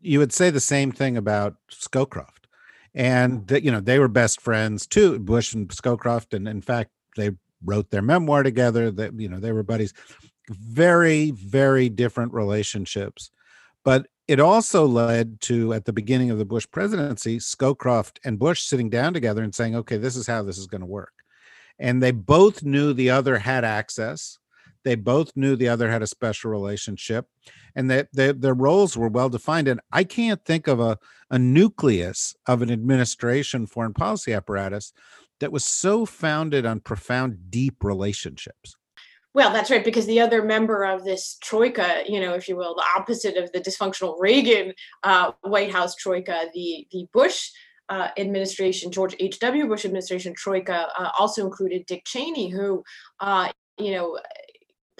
you 0.00 0.18
would 0.18 0.32
say 0.32 0.50
the 0.50 0.58
same 0.58 0.90
thing 0.90 1.16
about 1.16 1.54
Scowcroft 1.70 2.45
and 2.96 3.48
you 3.62 3.70
know 3.70 3.80
they 3.80 3.98
were 3.98 4.08
best 4.08 4.40
friends 4.40 4.86
too 4.86 5.18
bush 5.20 5.52
and 5.52 5.68
scowcroft. 5.68 6.34
And 6.34 6.48
in 6.48 6.62
fact 6.62 6.90
they 7.16 7.30
wrote 7.64 7.90
their 7.90 8.02
memoir 8.02 8.42
together. 8.42 8.90
That 8.90 9.20
you 9.20 9.28
know 9.28 9.38
they 9.38 9.52
were 9.52 9.62
buddies. 9.62 9.92
Very 10.48 11.30
very 11.30 11.88
different 11.88 12.32
relationships. 12.32 13.30
But 13.84 14.06
it 14.26 14.40
also 14.40 14.86
led 14.86 15.40
to 15.42 15.74
at 15.74 15.84
the 15.84 15.92
beginning 15.92 16.30
of 16.30 16.38
the 16.38 16.44
bush 16.44 16.66
presidency 16.72 17.38
scowcroft 17.38 18.18
and 18.24 18.38
bush 18.38 18.62
sitting 18.62 18.90
down 18.90 19.12
together 19.12 19.44
and 19.44 19.54
saying 19.54 19.76
okay 19.76 19.98
this 19.98 20.16
is 20.16 20.26
how 20.26 20.42
this 20.42 20.58
is 20.58 20.66
going 20.66 20.80
to 20.80 20.86
work. 20.86 21.12
And 21.78 22.02
they 22.02 22.12
both 22.12 22.62
knew 22.62 22.94
the 22.94 23.10
other 23.10 23.38
had 23.38 23.62
access 23.62 24.38
they 24.86 24.94
both 24.94 25.32
knew 25.34 25.56
the 25.56 25.68
other 25.68 25.90
had 25.90 26.00
a 26.00 26.06
special 26.06 26.48
relationship 26.48 27.26
and 27.74 27.90
that 27.90 28.08
their, 28.12 28.54
roles 28.54 28.96
were 28.96 29.08
well 29.08 29.28
defined. 29.28 29.66
And 29.66 29.80
I 29.90 30.04
can't 30.04 30.44
think 30.44 30.68
of 30.68 30.78
a, 30.78 30.96
a 31.28 31.40
nucleus 31.40 32.36
of 32.46 32.62
an 32.62 32.70
administration 32.70 33.66
foreign 33.66 33.94
policy 33.94 34.32
apparatus 34.32 34.92
that 35.40 35.50
was 35.50 35.64
so 35.64 36.06
founded 36.06 36.64
on 36.64 36.78
profound, 36.78 37.50
deep 37.50 37.82
relationships. 37.82 38.76
Well, 39.34 39.52
that's 39.52 39.72
right, 39.72 39.84
because 39.84 40.06
the 40.06 40.20
other 40.20 40.44
member 40.44 40.84
of 40.84 41.04
this 41.04 41.36
troika, 41.42 42.04
you 42.06 42.20
know, 42.20 42.34
if 42.34 42.48
you 42.48 42.56
will, 42.56 42.76
the 42.76 42.86
opposite 42.96 43.36
of 43.36 43.50
the 43.50 43.60
dysfunctional 43.60 44.14
Reagan 44.20 44.72
uh, 45.02 45.32
White 45.40 45.72
House 45.72 45.96
troika, 45.96 46.46
the 46.54 46.86
the 46.92 47.08
Bush 47.12 47.50
uh, 47.88 48.08
administration, 48.16 48.92
George 48.92 49.16
H.W. 49.18 49.66
Bush 49.66 49.84
administration 49.84 50.32
troika, 50.34 50.88
uh, 50.96 51.10
also 51.18 51.44
included 51.44 51.86
Dick 51.86 52.04
Cheney, 52.06 52.48
who, 52.48 52.82
uh, 53.20 53.50
you 53.78 53.92
know, 53.92 54.18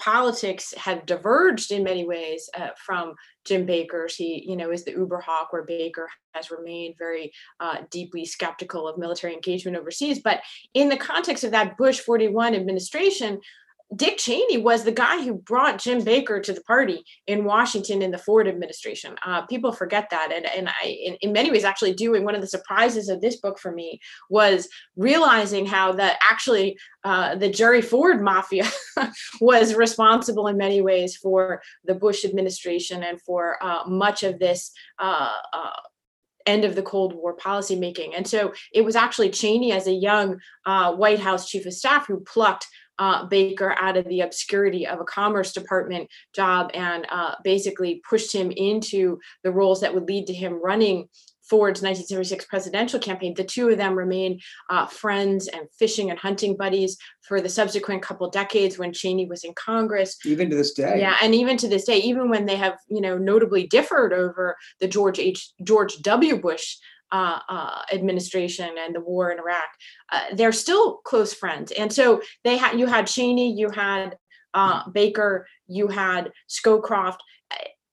politics 0.07 0.73
have 0.77 1.05
diverged 1.05 1.69
in 1.73 1.83
many 1.83 2.07
ways 2.07 2.49
uh, 2.57 2.69
from 2.77 3.13
Jim 3.43 3.65
Baker's. 3.65 4.15
He, 4.15 4.41
you 4.47 4.55
know, 4.55 4.71
is 4.71 4.85
the 4.85 4.91
Uber 4.91 5.19
hawk 5.19 5.51
where 5.51 5.65
Baker 5.65 6.07
has 6.33 6.49
remained 6.49 6.95
very 6.97 7.33
uh, 7.59 7.79
deeply 7.91 8.23
skeptical 8.23 8.87
of 8.87 8.97
military 8.97 9.33
engagement 9.33 9.75
overseas. 9.75 10.19
But 10.23 10.39
in 10.73 10.87
the 10.87 10.95
context 10.95 11.43
of 11.43 11.51
that 11.51 11.75
Bush 11.75 11.99
41 11.99 12.55
administration, 12.55 13.41
Dick 13.95 14.17
Cheney 14.17 14.57
was 14.57 14.83
the 14.83 14.91
guy 14.91 15.23
who 15.23 15.35
brought 15.35 15.79
Jim 15.79 16.03
Baker 16.03 16.41
to 16.41 16.51
the 16.51 16.61
party 16.61 17.05
in 17.25 17.45
Washington 17.45 18.01
in 18.01 18.11
the 18.11 18.17
Ford 18.17 18.47
administration. 18.47 19.15
Uh, 19.25 19.45
people 19.45 19.71
forget 19.71 20.09
that, 20.11 20.31
and 20.33 20.45
and 20.45 20.67
I, 20.67 20.87
in, 20.87 21.15
in 21.21 21.31
many 21.31 21.51
ways, 21.51 21.63
actually 21.63 21.93
doing 21.93 22.25
one 22.25 22.35
of 22.35 22.41
the 22.41 22.47
surprises 22.47 23.07
of 23.07 23.21
this 23.21 23.37
book 23.37 23.57
for 23.57 23.71
me 23.71 24.01
was 24.29 24.67
realizing 24.97 25.65
how 25.65 25.93
that 25.93 26.19
actually 26.21 26.77
uh, 27.05 27.35
the 27.35 27.49
Jerry 27.49 27.81
Ford 27.81 28.21
mafia 28.21 28.69
was 29.41 29.73
responsible 29.73 30.47
in 30.47 30.57
many 30.57 30.81
ways 30.81 31.15
for 31.15 31.61
the 31.85 31.95
Bush 31.95 32.25
administration 32.25 33.03
and 33.03 33.21
for 33.21 33.57
uh, 33.63 33.83
much 33.87 34.23
of 34.23 34.37
this 34.37 34.71
uh, 34.99 35.31
uh, 35.53 35.71
end 36.45 36.65
of 36.65 36.75
the 36.75 36.81
Cold 36.81 37.13
War 37.13 37.35
policymaking. 37.37 38.13
And 38.15 38.27
so 38.27 38.53
it 38.73 38.81
was 38.81 38.95
actually 38.95 39.29
Cheney, 39.29 39.71
as 39.71 39.87
a 39.87 39.93
young 39.93 40.39
uh, 40.65 40.93
White 40.93 41.19
House 41.19 41.47
chief 41.47 41.65
of 41.65 41.73
staff, 41.73 42.07
who 42.07 42.19
plucked 42.21 42.67
uh, 42.99 43.25
Baker 43.25 43.75
out 43.79 43.97
of 43.97 44.07
the 44.07 44.21
obscurity 44.21 44.87
of 44.87 44.99
a 44.99 45.05
Commerce 45.05 45.53
Department 45.53 46.09
job 46.33 46.71
and 46.73 47.05
uh, 47.09 47.35
basically 47.43 48.01
pushed 48.09 48.33
him 48.33 48.51
into 48.51 49.19
the 49.43 49.51
roles 49.51 49.81
that 49.81 49.93
would 49.93 50.07
lead 50.07 50.27
to 50.27 50.33
him 50.33 50.61
running 50.63 51.07
Ford's 51.49 51.81
1976 51.81 52.45
presidential 52.45 52.99
campaign. 52.99 53.33
The 53.33 53.43
two 53.43 53.69
of 53.69 53.77
them 53.77 53.97
remained 53.97 54.41
uh, 54.69 54.85
friends 54.85 55.47
and 55.47 55.67
fishing 55.79 56.09
and 56.09 56.19
hunting 56.19 56.57
buddies 56.57 56.97
for 57.21 57.39
the 57.39 57.49
subsequent 57.49 58.01
couple 58.01 58.29
decades 58.29 58.77
when 58.77 58.91
Cheney 58.91 59.27
was 59.27 59.43
in 59.43 59.53
Congress. 59.53 60.17
Even 60.25 60.49
to 60.49 60.55
this 60.55 60.73
day. 60.73 60.99
Yeah, 60.99 61.15
and 61.21 61.33
even 61.33 61.57
to 61.57 61.67
this 61.67 61.85
day, 61.85 61.97
even 61.99 62.29
when 62.29 62.45
they 62.45 62.57
have, 62.57 62.77
you 62.89 63.01
know, 63.01 63.17
notably 63.17 63.65
differed 63.65 64.11
over 64.11 64.57
the 64.79 64.87
George 64.87 65.19
H. 65.19 65.51
George 65.63 65.97
W. 66.01 66.37
Bush 66.37 66.75
uh, 67.11 67.39
uh, 67.47 67.81
administration 67.93 68.69
and 68.79 68.95
the 68.95 68.99
war 68.99 69.31
in 69.31 69.39
Iraq, 69.39 69.69
uh, 70.11 70.23
they're 70.33 70.51
still 70.51 70.97
close 70.97 71.33
friends. 71.33 71.71
And 71.71 71.91
so 71.91 72.21
they 72.43 72.57
had 72.57 72.79
you 72.79 72.87
had 72.87 73.07
Cheney, 73.07 73.53
you 73.53 73.69
had 73.69 74.17
uh, 74.53 74.89
Baker, 74.89 75.47
you 75.67 75.87
had 75.87 76.31
Scowcroft. 76.49 77.19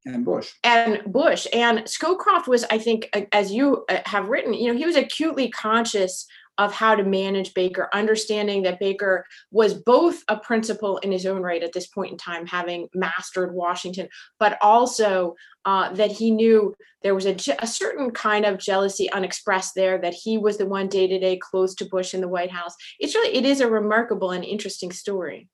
And 0.06 0.24
Bush. 0.24 0.52
And 0.62 1.02
Bush. 1.06 1.46
And 1.52 1.80
Scowcroft 1.80 2.46
was, 2.46 2.64
I 2.64 2.78
think, 2.78 3.08
as 3.32 3.50
you 3.50 3.84
uh, 3.88 4.00
have 4.04 4.28
written, 4.28 4.52
you 4.52 4.70
know, 4.70 4.78
he 4.78 4.84
was 4.84 4.96
acutely 4.96 5.48
conscious 5.48 6.26
of 6.58 6.72
how 6.72 6.94
to 6.94 7.04
manage 7.04 7.54
Baker, 7.54 7.88
understanding 7.92 8.62
that 8.62 8.80
Baker 8.80 9.26
was 9.50 9.74
both 9.74 10.22
a 10.28 10.36
principal 10.36 10.98
in 10.98 11.10
his 11.10 11.26
own 11.26 11.42
right 11.42 11.62
at 11.62 11.72
this 11.72 11.86
point 11.86 12.12
in 12.12 12.18
time, 12.18 12.46
having 12.46 12.88
mastered 12.94 13.54
Washington, 13.54 14.08
but 14.38 14.58
also 14.62 15.34
uh, 15.64 15.92
that 15.94 16.12
he 16.12 16.30
knew 16.30 16.74
there 17.02 17.14
was 17.14 17.26
a, 17.26 17.36
a, 17.58 17.66
certain 17.66 18.10
kind 18.10 18.44
of 18.44 18.58
jealousy 18.58 19.10
unexpressed 19.10 19.74
there, 19.74 19.98
that 19.98 20.14
he 20.14 20.38
was 20.38 20.56
the 20.56 20.66
one 20.66 20.88
day 20.88 21.06
to 21.06 21.18
day 21.18 21.36
close 21.36 21.74
to 21.74 21.84
Bush 21.84 22.14
in 22.14 22.20
the 22.20 22.28
White 22.28 22.50
House. 22.50 22.74
It's 22.98 23.14
really, 23.14 23.36
it 23.36 23.44
is 23.44 23.60
a 23.60 23.70
remarkable 23.70 24.30
and 24.30 24.44
interesting 24.44 24.92
story. 24.92 25.48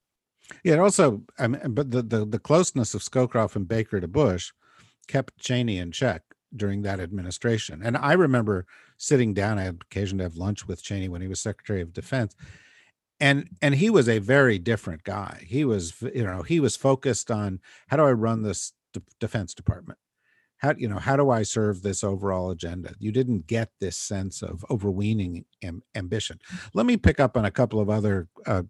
Yeah, 0.64 0.76
also, 0.76 1.22
I 1.38 1.48
mean, 1.48 1.60
but 1.74 1.90
the, 1.90 2.02
the, 2.02 2.26
the 2.26 2.38
closeness 2.38 2.94
of 2.94 3.02
Scowcroft 3.02 3.56
and 3.56 3.68
Baker 3.68 4.00
to 4.00 4.08
Bush 4.08 4.52
kept 5.06 5.38
Cheney 5.38 5.78
in 5.78 5.92
check 5.92 6.22
during 6.54 6.82
that 6.82 7.00
administration. 7.00 7.80
And 7.82 7.96
I 7.96 8.12
remember 8.12 8.66
sitting 9.00 9.32
down, 9.32 9.58
I 9.58 9.62
had 9.62 9.78
occasion 9.90 10.18
to 10.18 10.24
have 10.24 10.36
lunch 10.36 10.68
with 10.68 10.82
Cheney 10.82 11.08
when 11.08 11.22
he 11.22 11.28
was 11.28 11.40
Secretary 11.40 11.80
of 11.80 11.94
Defense. 11.94 12.36
And 13.18 13.48
and 13.60 13.74
he 13.74 13.90
was 13.90 14.08
a 14.08 14.18
very 14.18 14.58
different 14.58 15.04
guy. 15.04 15.42
He 15.46 15.64
was, 15.64 15.94
you 16.14 16.24
know, 16.24 16.42
he 16.42 16.60
was 16.60 16.76
focused 16.76 17.30
on 17.30 17.60
how 17.88 17.96
do 17.96 18.04
I 18.04 18.12
run 18.12 18.42
this 18.42 18.72
D- 18.92 19.02
Defense 19.18 19.54
Department? 19.54 19.98
How 20.58 20.74
you 20.76 20.88
know 20.88 20.98
how 20.98 21.16
do 21.16 21.30
I 21.30 21.42
serve 21.42 21.82
this 21.82 22.04
overall 22.04 22.50
agenda? 22.50 22.94
You 22.98 23.12
didn't 23.12 23.46
get 23.46 23.70
this 23.80 23.98
sense 23.98 24.42
of 24.42 24.64
overweening 24.70 25.44
am- 25.62 25.82
ambition. 25.94 26.38
Let 26.74 26.86
me 26.86 26.96
pick 26.96 27.20
up 27.20 27.36
on 27.36 27.44
a 27.44 27.50
couple 27.50 27.80
of 27.80 27.90
other 27.90 28.28
uh, 28.46 28.62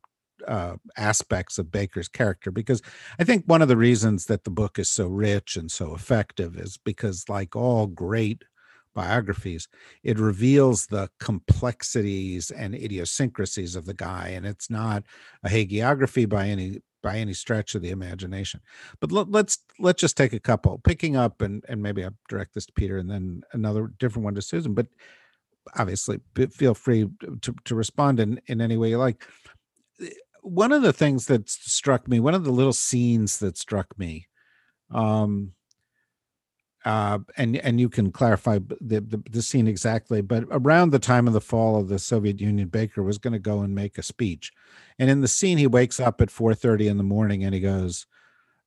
uh, 0.47 0.77
aspects 0.97 1.59
of 1.59 1.71
Baker's 1.71 2.09
character 2.09 2.51
because 2.51 2.83
I 3.19 3.25
think 3.25 3.45
one 3.47 3.63
of 3.63 3.69
the 3.69 3.77
reasons 3.77 4.27
that 4.27 4.45
the 4.45 4.51
book 4.51 4.79
is 4.79 4.89
so 4.89 5.07
rich 5.07 5.57
and 5.57 5.71
so 5.71 5.95
effective 5.95 6.57
is 6.57 6.77
because, 6.77 7.29
like 7.29 7.55
all 7.55 7.87
great 7.87 8.45
biographies, 8.95 9.69
it 10.03 10.19
reveals 10.19 10.87
the 10.87 11.09
complexities 11.19 12.51
and 12.51 12.75
idiosyncrasies 12.75 13.77
of 13.77 13.87
the 13.87 13.95
guy, 13.95 14.29
and 14.29 14.47
it's 14.47 14.71
not 14.71 15.05
a 15.45 15.49
hagiography 15.49 16.29
by 16.29 16.49
any 16.49 16.81
by 17.03 17.17
any 17.17 17.33
stretch 17.33 17.75
of 17.75 17.81
the 17.81 17.91
imagination. 17.91 18.61
But 19.01 19.11
let, 19.11 19.31
let's 19.31 19.59
let's 19.79 20.01
just 20.01 20.17
take 20.17 20.33
a 20.33 20.41
couple, 20.41 20.79
picking 20.85 21.17
up 21.17 21.43
and 21.43 21.65
and 21.69 21.83
maybe 21.83 22.05
I'll 22.05 22.15
direct 22.29 22.55
this 22.55 22.67
to 22.67 22.73
Peter 22.73 22.99
and 22.99 23.11
then 23.11 23.43
another 23.53 23.93
different 23.99 24.25
one 24.25 24.35
to 24.35 24.43
Susan. 24.43 24.75
But 24.75 24.87
obviously, 25.79 26.21
feel 26.51 26.75
free 26.75 27.09
to 27.43 27.55
to 27.65 27.75
respond 27.75 28.21
in 28.21 28.41
in 28.47 28.61
any 28.61 28.77
way 28.77 28.91
you 28.91 28.99
like 28.99 29.25
one 30.43 30.73
of 30.73 30.83
the 30.83 30.93
things 30.93 31.27
that 31.27 31.49
struck 31.49 32.09
me, 32.09 32.21
one 32.21 32.35
of 32.35 32.45
the 32.45 32.53
little 32.53 32.73
scenes 32.73 33.39
that 33.39 33.59
struck 33.59 33.99
me, 33.99 34.27
um, 34.91 35.53
uh, 36.85 37.19
and 37.37 37.57
and 37.57 37.81
you 37.81 37.89
can 37.89 38.11
clarify 38.11 38.59
the, 38.81 39.01
the, 39.01 39.23
the 39.31 39.43
scene 39.43 39.69
exactly, 39.69 40.23
but 40.23 40.45
around 40.51 40.91
the 40.91 40.99
time 40.99 41.27
of 41.27 41.35
the 41.35 41.41
fall 41.41 41.79
of 41.79 41.89
the 41.89 41.99
Soviet 41.99 42.41
Union, 42.41 42.69
Baker 42.69 43.03
was 43.03 43.19
going 43.19 43.33
to 43.33 43.39
go 43.39 43.61
and 43.61 43.75
make 43.75 43.99
a 43.99 44.03
speech, 44.03 44.53
and 44.99 45.11
in 45.11 45.21
the 45.21 45.29
scene 45.29 45.59
he 45.59 45.67
wakes 45.67 46.01
up 46.01 46.21
at 46.21 46.31
four 46.31 46.55
thirty 46.55 46.89
in 46.89 46.97
the 46.97 47.03
morning 47.05 47.45
and 47.45 47.55
he 47.55 47.61
goes, 47.61 48.07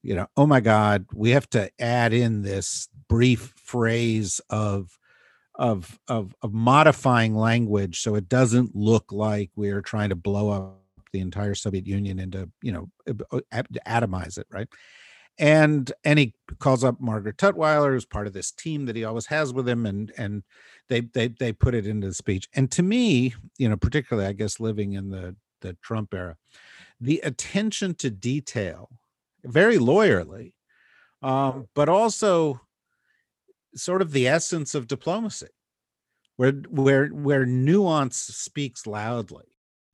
you 0.04 0.14
know, 0.14 0.28
oh 0.38 0.46
my 0.46 0.60
God, 0.60 1.06
we 1.14 1.32
have 1.32 1.50
to 1.52 1.72
add 1.80 2.14
in 2.14 2.44
this 2.44 2.88
brief 3.08 3.54
phrase 3.58 4.42
of 4.50 4.98
of 5.56 6.00
of 6.08 6.36
of 6.42 6.54
modifying 6.54 7.36
language 7.36 8.02
so 8.02 8.16
it 8.16 8.28
doesn't 8.28 8.76
look 8.76 9.12
like 9.12 9.52
we're 9.56 9.82
trying 9.82 10.10
to 10.10 10.16
blow 10.16 10.50
up 10.50 10.80
the 11.12 11.20
entire 11.20 11.56
Soviet 11.56 11.88
Union 11.88 12.20
into 12.20 12.50
you 12.62 12.72
know 12.72 12.90
atomize 13.52 14.38
it, 14.38 14.48
right? 14.52 14.68
And 15.40 15.92
and 16.04 16.20
he 16.20 16.34
calls 16.60 16.84
up 16.84 17.02
Margaret 17.02 17.38
Tutwiler, 17.38 17.92
who's 17.92 18.06
part 18.06 18.28
of 18.28 18.34
this 18.34 18.52
team 18.52 18.86
that 18.86 18.96
he 18.96 19.04
always 19.04 19.26
has 19.28 19.54
with 19.54 19.68
him, 19.68 19.86
and 19.86 20.12
and 20.18 20.44
they 20.90 21.02
they 21.02 21.30
they 21.30 21.52
put 21.52 21.76
it 21.76 21.88
into 21.88 22.08
the 22.08 22.14
speech. 22.14 22.48
And 22.54 22.70
to 22.72 22.84
me, 22.84 23.34
you 23.58 23.70
know, 23.70 23.78
particularly 23.78 24.28
I 24.28 24.34
guess 24.34 24.60
living 24.60 24.94
in 24.94 25.10
the 25.10 25.36
the 25.62 25.74
Trump 25.82 26.14
era, 26.14 26.38
the 27.00 27.20
attention 27.24 27.96
to 27.96 28.10
detail, 28.10 28.90
very 29.44 29.78
lawyerly, 29.78 30.54
um, 31.22 31.68
but 31.74 31.90
also 31.90 32.62
sort 33.76 34.02
of 34.02 34.12
the 34.12 34.28
essence 34.28 34.76
of 34.76 34.88
diplomacy, 34.88 35.48
where 36.38 36.52
where 36.70 37.08
where 37.08 37.46
nuance 37.46 38.18
speaks 38.18 38.86
loudly. 38.86 39.46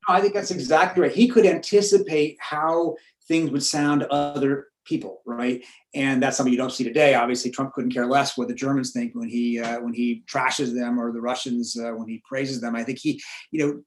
I 0.08 0.20
think 0.20 0.34
that's 0.34 0.50
exactly 0.50 1.02
right. 1.02 1.12
He 1.12 1.28
could 1.28 1.46
anticipate 1.46 2.36
how 2.40 2.96
things 3.28 3.50
would 3.50 3.62
sound 3.62 4.00
to 4.00 4.12
other 4.12 4.69
people, 4.84 5.20
right? 5.26 5.64
And 5.94 6.22
that's 6.22 6.36
something 6.36 6.52
you 6.52 6.58
don't 6.58 6.72
see 6.72 6.84
today. 6.84 7.14
Obviously, 7.14 7.50
Trump 7.50 7.72
couldn't 7.72 7.92
care 7.92 8.06
less 8.06 8.36
what 8.36 8.48
the 8.48 8.54
Germans 8.54 8.92
think 8.92 9.14
when 9.14 9.28
he 9.28 9.60
uh, 9.60 9.80
when 9.80 9.92
he 9.92 10.22
trashes 10.30 10.74
them, 10.74 10.98
or 10.98 11.12
the 11.12 11.20
Russians 11.20 11.76
uh, 11.78 11.92
when 11.92 12.08
he 12.08 12.22
praises 12.26 12.60
them. 12.60 12.74
I 12.74 12.84
think 12.84 12.98
he, 12.98 13.22
you 13.50 13.66
know, 13.66 13.82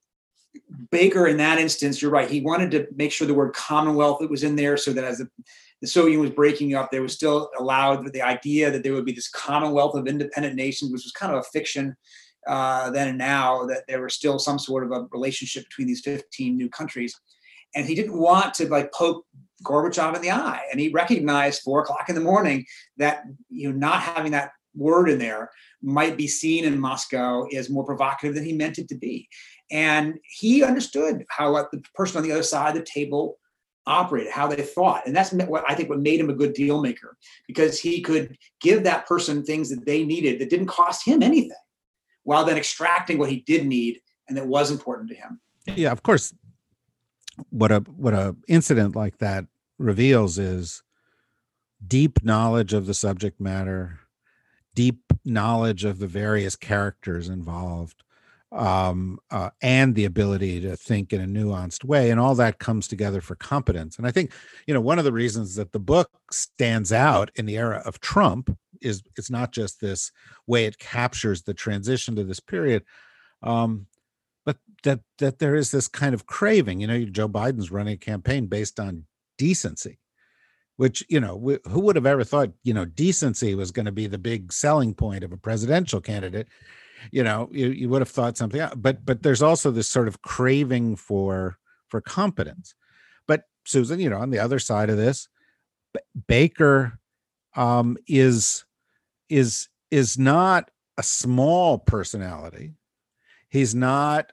Baker 0.91 1.27
in 1.27 1.37
that 1.37 1.59
instance, 1.59 2.01
you're 2.01 2.11
right. 2.11 2.29
He 2.29 2.41
wanted 2.41 2.71
to 2.71 2.87
make 2.95 3.11
sure 3.11 3.27
the 3.27 3.33
word 3.33 3.53
Commonwealth 3.53 4.19
that 4.21 4.29
was 4.29 4.43
in 4.43 4.55
there, 4.55 4.77
so 4.77 4.93
that 4.93 5.03
as 5.03 5.17
the, 5.17 5.29
the 5.81 5.87
Soviet 5.87 6.11
Union 6.11 6.21
was 6.21 6.35
breaking 6.35 6.75
up, 6.75 6.91
there 6.91 7.01
was 7.01 7.13
still 7.13 7.49
allowed 7.59 8.11
the 8.13 8.21
idea 8.21 8.71
that 8.71 8.83
there 8.83 8.93
would 8.93 9.05
be 9.05 9.13
this 9.13 9.29
Commonwealth 9.29 9.95
of 9.95 10.07
independent 10.07 10.55
nations, 10.55 10.91
which 10.91 11.03
was 11.03 11.11
kind 11.11 11.33
of 11.33 11.39
a 11.39 11.43
fiction 11.43 11.95
uh, 12.47 12.89
then 12.91 13.09
and 13.09 13.17
now. 13.17 13.65
That 13.65 13.83
there 13.87 14.01
was 14.01 14.13
still 14.13 14.37
some 14.37 14.59
sort 14.59 14.83
of 14.83 14.91
a 14.91 15.07
relationship 15.11 15.63
between 15.65 15.87
these 15.87 16.01
15 16.01 16.55
new 16.55 16.69
countries 16.69 17.19
and 17.75 17.85
he 17.85 17.95
didn't 17.95 18.17
want 18.17 18.53
to 18.55 18.67
like 18.67 18.91
poke 18.93 19.25
Gorbachev 19.63 20.15
in 20.15 20.21
the 20.21 20.31
eye. 20.31 20.61
And 20.71 20.79
he 20.79 20.89
recognized 20.89 21.61
four 21.61 21.81
o'clock 21.81 22.09
in 22.09 22.15
the 22.15 22.21
morning 22.21 22.65
that 22.97 23.23
you 23.49 23.71
know 23.71 23.77
not 23.77 24.01
having 24.01 24.31
that 24.33 24.51
word 24.75 25.09
in 25.09 25.19
there 25.19 25.49
might 25.81 26.17
be 26.17 26.27
seen 26.27 26.65
in 26.65 26.79
Moscow 26.79 27.45
as 27.55 27.69
more 27.69 27.85
provocative 27.85 28.35
than 28.35 28.45
he 28.45 28.53
meant 28.53 28.79
it 28.79 28.87
to 28.89 28.95
be. 28.95 29.27
And 29.71 30.19
he 30.23 30.63
understood 30.63 31.25
how 31.29 31.53
the 31.71 31.83
person 31.93 32.17
on 32.17 32.23
the 32.23 32.31
other 32.31 32.43
side 32.43 32.69
of 32.69 32.75
the 32.75 32.89
table 32.91 33.37
operated, 33.85 34.31
how 34.31 34.47
they 34.47 34.61
thought. 34.61 35.05
And 35.05 35.15
that's 35.15 35.33
what 35.33 35.63
I 35.69 35.75
think 35.75 35.89
what 35.89 35.99
made 35.99 36.19
him 36.19 36.29
a 36.29 36.33
good 36.33 36.53
deal 36.53 36.81
maker 36.81 37.17
because 37.47 37.79
he 37.79 38.01
could 38.01 38.37
give 38.61 38.83
that 38.83 39.05
person 39.07 39.43
things 39.43 39.69
that 39.69 39.85
they 39.85 40.03
needed 40.05 40.39
that 40.39 40.49
didn't 40.49 40.67
cost 40.67 41.05
him 41.05 41.21
anything 41.21 41.51
while 42.23 42.45
then 42.45 42.57
extracting 42.57 43.17
what 43.17 43.29
he 43.29 43.41
did 43.41 43.65
need 43.65 43.99
and 44.27 44.37
that 44.37 44.47
was 44.47 44.71
important 44.71 45.09
to 45.09 45.15
him. 45.15 45.41
Yeah, 45.65 45.91
of 45.91 46.03
course, 46.03 46.33
what 47.49 47.71
a 47.71 47.79
what 47.79 48.13
a 48.13 48.35
incident 48.47 48.95
like 48.95 49.17
that 49.17 49.45
reveals 49.77 50.37
is 50.37 50.83
deep 51.85 52.23
knowledge 52.23 52.73
of 52.73 52.85
the 52.85 52.93
subject 52.93 53.39
matter 53.41 53.99
deep 54.75 55.01
knowledge 55.25 55.83
of 55.85 55.99
the 55.99 56.07
various 56.07 56.55
characters 56.55 57.29
involved 57.29 58.03
um, 58.51 59.17
uh, 59.31 59.49
and 59.61 59.95
the 59.95 60.05
ability 60.05 60.61
to 60.61 60.75
think 60.75 61.11
in 61.11 61.21
a 61.21 61.25
nuanced 61.25 61.83
way 61.83 62.11
and 62.11 62.19
all 62.19 62.35
that 62.35 62.59
comes 62.59 62.87
together 62.87 63.19
for 63.19 63.35
competence. 63.35 63.97
And 63.97 64.05
i 64.05 64.11
think 64.11 64.31
you 64.67 64.73
know 64.73 64.81
one 64.81 64.99
of 64.99 65.05
the 65.05 65.13
reasons 65.13 65.55
that 65.55 65.71
the 65.71 65.79
book 65.79 66.11
stands 66.31 66.91
out 66.91 67.31
in 67.35 67.45
the 67.45 67.57
era 67.57 67.81
of 67.85 67.99
trump 67.99 68.55
is 68.81 69.01
it's 69.17 69.31
not 69.31 69.51
just 69.51 69.79
this 69.79 70.11
way 70.45 70.65
it 70.65 70.77
captures 70.77 71.43
the 71.43 71.53
transition 71.53 72.15
to 72.15 72.23
this 72.23 72.39
period 72.39 72.83
um, 73.41 73.87
that 74.83 74.99
that 75.17 75.39
there 75.39 75.55
is 75.55 75.71
this 75.71 75.87
kind 75.87 76.13
of 76.13 76.25
craving 76.25 76.79
you 76.79 76.87
know 76.87 77.03
joe 77.05 77.27
biden's 77.27 77.71
running 77.71 77.93
a 77.93 77.97
campaign 77.97 78.45
based 78.45 78.79
on 78.79 79.05
decency 79.37 79.99
which 80.77 81.03
you 81.09 81.19
know 81.19 81.57
who 81.65 81.79
would 81.79 81.95
have 81.95 82.05
ever 82.05 82.23
thought 82.23 82.51
you 82.63 82.73
know 82.73 82.85
decency 82.85 83.55
was 83.55 83.71
going 83.71 83.85
to 83.85 83.91
be 83.91 84.07
the 84.07 84.17
big 84.17 84.51
selling 84.53 84.93
point 84.93 85.23
of 85.23 85.31
a 85.31 85.37
presidential 85.37 85.99
candidate 85.99 86.47
you 87.11 87.23
know 87.23 87.49
you, 87.51 87.67
you 87.69 87.89
would 87.89 88.01
have 88.01 88.09
thought 88.09 88.37
something 88.37 88.59
else. 88.59 88.73
but 88.75 89.03
but 89.05 89.23
there's 89.23 89.41
also 89.41 89.71
this 89.71 89.89
sort 89.89 90.07
of 90.07 90.21
craving 90.21 90.95
for 90.95 91.57
for 91.87 92.01
competence 92.01 92.75
but 93.27 93.43
susan 93.65 93.99
you 93.99 94.09
know 94.09 94.17
on 94.19 94.29
the 94.29 94.39
other 94.39 94.59
side 94.59 94.89
of 94.89 94.97
this 94.97 95.27
baker 96.27 96.99
um 97.55 97.97
is 98.07 98.65
is 99.29 99.69
is 99.91 100.17
not 100.17 100.69
a 100.97 101.03
small 101.03 101.79
personality 101.79 102.73
He's 103.53 103.75
not 103.75 104.31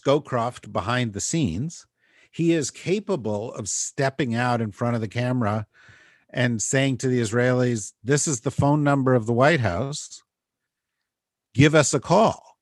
Scowcroft 0.00 0.72
behind 0.72 1.12
the 1.12 1.20
scenes. 1.20 1.86
He 2.30 2.52
is 2.52 2.70
capable 2.70 3.52
of 3.54 3.68
stepping 3.68 4.34
out 4.34 4.60
in 4.60 4.72
front 4.72 4.94
of 4.94 5.00
the 5.00 5.08
camera 5.08 5.66
and 6.30 6.60
saying 6.60 6.98
to 6.98 7.08
the 7.08 7.20
Israelis, 7.20 7.92
This 8.04 8.28
is 8.28 8.40
the 8.40 8.50
phone 8.50 8.84
number 8.84 9.14
of 9.14 9.26
the 9.26 9.32
White 9.32 9.60
House. 9.60 10.22
Give 11.54 11.74
us 11.74 11.94
a 11.94 12.00
call. 12.00 12.58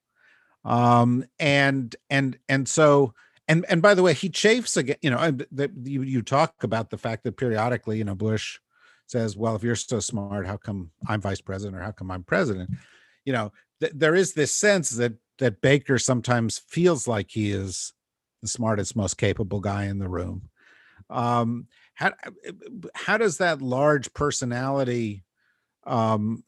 Um, 0.64 1.24
and 1.38 1.94
and 2.08 2.38
and 2.48 2.68
so 2.68 3.14
and 3.48 3.66
and 3.68 3.82
by 3.82 3.94
the 3.94 4.02
way, 4.02 4.14
he 4.14 4.28
chafes 4.28 4.76
again. 4.76 4.96
You 5.02 5.10
know, 5.10 5.36
you 5.82 6.02
you 6.02 6.22
talk 6.22 6.62
about 6.62 6.90
the 6.90 6.98
fact 6.98 7.24
that 7.24 7.36
periodically, 7.36 7.98
you 7.98 8.04
know, 8.04 8.14
Bush 8.14 8.58
says, 9.06 9.36
"Well, 9.36 9.56
if 9.56 9.62
you're 9.62 9.76
so 9.76 10.00
smart, 10.00 10.46
how 10.46 10.56
come 10.56 10.90
I'm 11.06 11.20
vice 11.20 11.40
president, 11.40 11.76
or 11.76 11.84
how 11.84 11.90
come 11.90 12.10
I'm 12.10 12.22
president?" 12.22 12.70
You 13.24 13.34
know, 13.34 13.52
th- 13.80 13.92
there 13.94 14.14
is 14.14 14.32
this 14.32 14.52
sense 14.52 14.90
that 14.90 15.14
that 15.38 15.60
Baker 15.60 15.98
sometimes 15.98 16.58
feels 16.68 17.08
like 17.08 17.30
he 17.30 17.50
is 17.50 17.92
the 18.42 18.48
smartest, 18.48 18.96
most 18.96 19.16
capable 19.18 19.60
guy 19.60 19.84
in 19.84 19.98
the 19.98 20.08
room. 20.08 20.50
Um, 21.10 21.66
how 21.94 22.12
how 22.94 23.18
does 23.18 23.38
that 23.38 23.62
large 23.62 24.12
personality 24.14 25.24
um, 25.86 26.44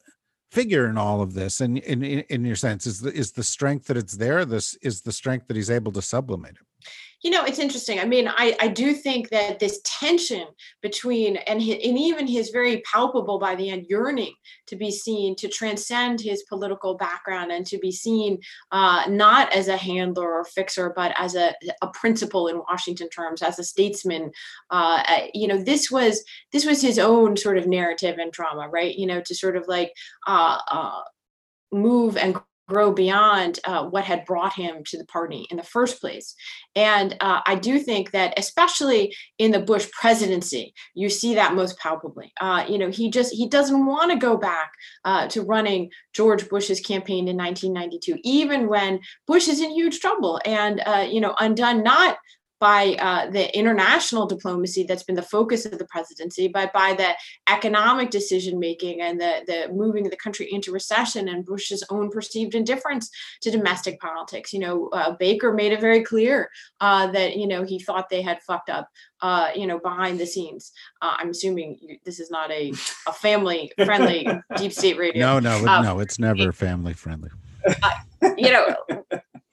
figure 0.51 0.89
in 0.89 0.99
all 0.99 1.21
of 1.21 1.35
this? 1.35 1.61
And 1.61 1.79
in, 1.79 2.03
in, 2.03 2.21
in 2.29 2.45
your 2.45 2.57
sense, 2.57 2.87
is 2.87 3.01
the 3.01 3.13
is 3.13 3.33
the 3.33 3.45
strength 3.45 3.87
that 3.87 3.97
it's 3.97 4.17
there? 4.17 4.45
This 4.45 4.75
is 4.83 5.03
the 5.03 5.13
strength 5.13 5.47
that 5.49 5.57
he's 5.57 5.71
able 5.71 5.93
to 5.93 6.03
sublimate 6.03 6.57
it. 6.61 6.66
You 7.27 7.33
know, 7.33 7.43
it's 7.43 7.59
interesting. 7.59 7.99
I 7.99 8.05
mean, 8.05 8.29
I, 8.29 8.57
I 8.61 8.69
do 8.69 8.93
think 8.93 9.31
that 9.31 9.59
this 9.59 9.81
tension 9.83 10.47
between 10.81 11.39
and 11.39 11.61
his, 11.61 11.75
and 11.85 11.99
even 11.99 12.25
his 12.25 12.51
very 12.51 12.83
palpable 12.83 13.41
by 13.41 13.57
the 13.57 13.69
end 13.69 13.87
yearning 13.89 14.33
to 14.69 14.77
be 14.77 14.93
seen 14.93 15.35
to 15.39 15.49
transcend 15.49 16.21
his 16.21 16.45
political 16.45 16.97
background 16.97 17.51
and 17.51 17.67
to 17.67 17.79
be 17.79 17.91
seen 17.91 18.39
uh, 18.71 19.07
not 19.09 19.53
as 19.53 19.67
a 19.67 19.77
handler 19.77 20.35
or 20.35 20.45
fixer, 20.45 20.93
but 20.95 21.13
as 21.19 21.35
a, 21.35 21.53
a 21.83 21.89
principal 21.89 22.47
in 22.47 22.59
Washington 22.59 23.09
terms, 23.09 23.43
as 23.43 23.59
a 23.59 23.65
statesman. 23.65 24.31
Uh, 24.71 25.03
you 25.35 25.49
know, 25.49 25.61
this 25.61 25.91
was 25.91 26.23
this 26.53 26.65
was 26.65 26.81
his 26.81 26.97
own 26.97 27.37
sort 27.37 27.59
of 27.59 27.67
narrative 27.67 28.19
and 28.19 28.33
trauma 28.33 28.69
right? 28.69 28.95
You 28.95 29.07
know, 29.07 29.21
to 29.23 29.35
sort 29.35 29.57
of 29.57 29.67
like 29.67 29.93
uh, 30.29 30.59
uh 30.71 31.01
move 31.73 32.17
and 32.17 32.37
grow 32.69 32.93
beyond 32.93 33.61
uh, 33.65 33.85
what 33.85 34.05
had 34.05 34.25
brought 34.25 34.53
him 34.53 34.83
to 34.85 34.99
the 34.99 35.05
party 35.07 35.47
in 35.51 35.57
the 35.57 35.63
first 35.63 36.01
place. 36.01 36.35
And 36.75 37.17
uh, 37.21 37.41
I 37.47 37.55
do 37.55 37.79
think 37.79 38.11
that, 38.11 38.39
especially 38.39 39.15
in 39.39 39.53
the 39.53 39.61
Bush 39.61 39.89
presidency, 39.93 40.75
you 40.95 41.09
see 41.09 41.35
that 41.35 41.55
most 41.55 41.79
palpably. 41.79 42.33
Uh, 42.41 42.65
you 42.69 42.79
know, 42.79 42.91
he 42.91 43.11
just 43.11 43.33
he 43.33 43.49
doesn't 43.49 43.87
want 43.87 44.11
to 44.11 44.19
go 44.19 44.37
back 44.37 44.73
uh, 45.05 45.29
to 45.29 45.43
running 45.43 45.91
George 46.13 46.49
Bush's 46.49 46.81
campaign 46.81 47.29
in 47.29 47.37
1992, 47.37 48.19
even 48.25 48.69
when 48.69 49.01
Bush 49.27 49.49
is 49.49 49.61
in 49.61 49.71
huge 49.71 50.01
trouble 50.01 50.41
and 50.45 50.83
uh, 50.87 51.07
you 51.09 51.21
know 51.21 51.35
undone 51.39 51.83
not 51.83 52.19
by 52.59 52.97
uh, 52.99 53.31
the 53.31 53.57
international 53.57 54.27
diplomacy 54.27 54.85
that's 54.85 55.03
been 55.03 55.15
the 55.15 55.23
focus 55.23 55.67
of 55.67 55.79
the 55.79 55.85
presidency, 55.87 56.49
but 56.49 56.73
by 56.73 56.95
the 56.95 57.11
economic 57.53 58.11
decision 58.11 58.59
making 58.59 59.01
and 59.01 59.21
the, 59.21 59.43
the 59.47 59.73
moving 59.73 60.07
of 60.07 60.11
the 60.11 60.17
country 60.17 60.51
into 60.51 60.73
recession 60.73 61.29
and 61.29 61.45
Bush's 61.45 61.85
own 61.91 62.11
perceived 62.11 62.55
indifference 62.55 63.11
to 63.43 63.51
domestic 63.51 64.01
politics. 64.01 64.53
You 64.53 64.61
know, 64.61 64.89
uh, 64.89 65.13
Baker 65.19 65.53
made 65.53 65.73
it 65.73 65.81
very 65.81 66.03
clear 66.03 66.51
uh, 66.81 67.09
that 67.09 67.37
you 67.37 67.47
know 67.47 67.63
he 67.63 67.79
thought 67.79 68.09
they 68.09 68.23
had 68.23 68.43
fucked 68.43 68.71
up. 68.71 68.89
Uh, 69.23 69.49
you 69.57 69.67
know, 69.67 69.79
behind 69.79 70.21
the 70.21 70.27
scenes. 70.27 70.73
Uh, 71.01 71.15
I'm 71.17 71.31
assuming 71.31 71.99
this 72.05 72.21
is 72.21 72.31
not 72.31 72.51
a, 72.51 72.71
a 73.09 73.13
family 73.15 73.73
friendly 73.83 74.29
deep 74.57 74.75
state 74.75 74.99
radio. 74.99 75.41
No, 75.41 75.41
no, 75.41 75.67
um, 75.67 75.85
no, 75.85 76.01
it's 76.01 76.19
never 76.19 76.53
family 76.53 76.93
friendly. 76.93 77.31
Uh, 77.83 77.91
you 78.37 78.53
know, 78.53 78.77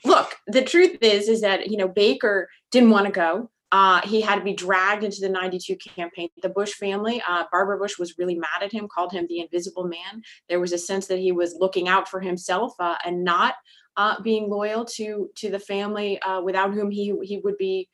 look, 0.05 0.35
the 0.47 0.63
truth 0.63 0.97
is, 1.01 1.29
is 1.29 1.41
that 1.41 1.69
you 1.69 1.77
know 1.77 1.87
Baker 1.87 2.49
didn't 2.71 2.89
want 2.91 3.05
to 3.05 3.11
go. 3.11 3.49
Uh, 3.71 4.01
he 4.01 4.21
had 4.21 4.35
to 4.35 4.43
be 4.43 4.53
dragged 4.53 5.03
into 5.03 5.19
the 5.19 5.29
92 5.29 5.75
campaign. 5.77 6.29
The 6.43 6.49
Bush 6.49 6.73
family, 6.73 7.23
uh, 7.27 7.45
Barbara 7.51 7.79
Bush 7.79 7.97
was 7.97 8.19
really 8.19 8.35
mad 8.35 8.61
at 8.61 8.71
him, 8.71 8.87
called 8.87 9.11
him 9.11 9.25
the 9.27 9.39
invisible 9.39 9.85
man. 9.85 10.21
There 10.47 10.59
was 10.59 10.73
a 10.73 10.77
sense 10.77 11.07
that 11.07 11.17
he 11.17 11.31
was 11.31 11.55
looking 11.59 11.87
out 11.87 12.07
for 12.07 12.19
himself 12.19 12.73
uh, 12.79 12.97
and 13.03 13.23
not 13.23 13.55
uh, 13.97 14.21
being 14.21 14.49
loyal 14.49 14.85
to 14.85 15.29
to 15.37 15.49
the 15.49 15.59
family 15.59 16.19
uh, 16.21 16.41
without 16.41 16.73
whom 16.73 16.91
he 16.91 17.15
he 17.23 17.39
would 17.39 17.57
be 17.57 17.89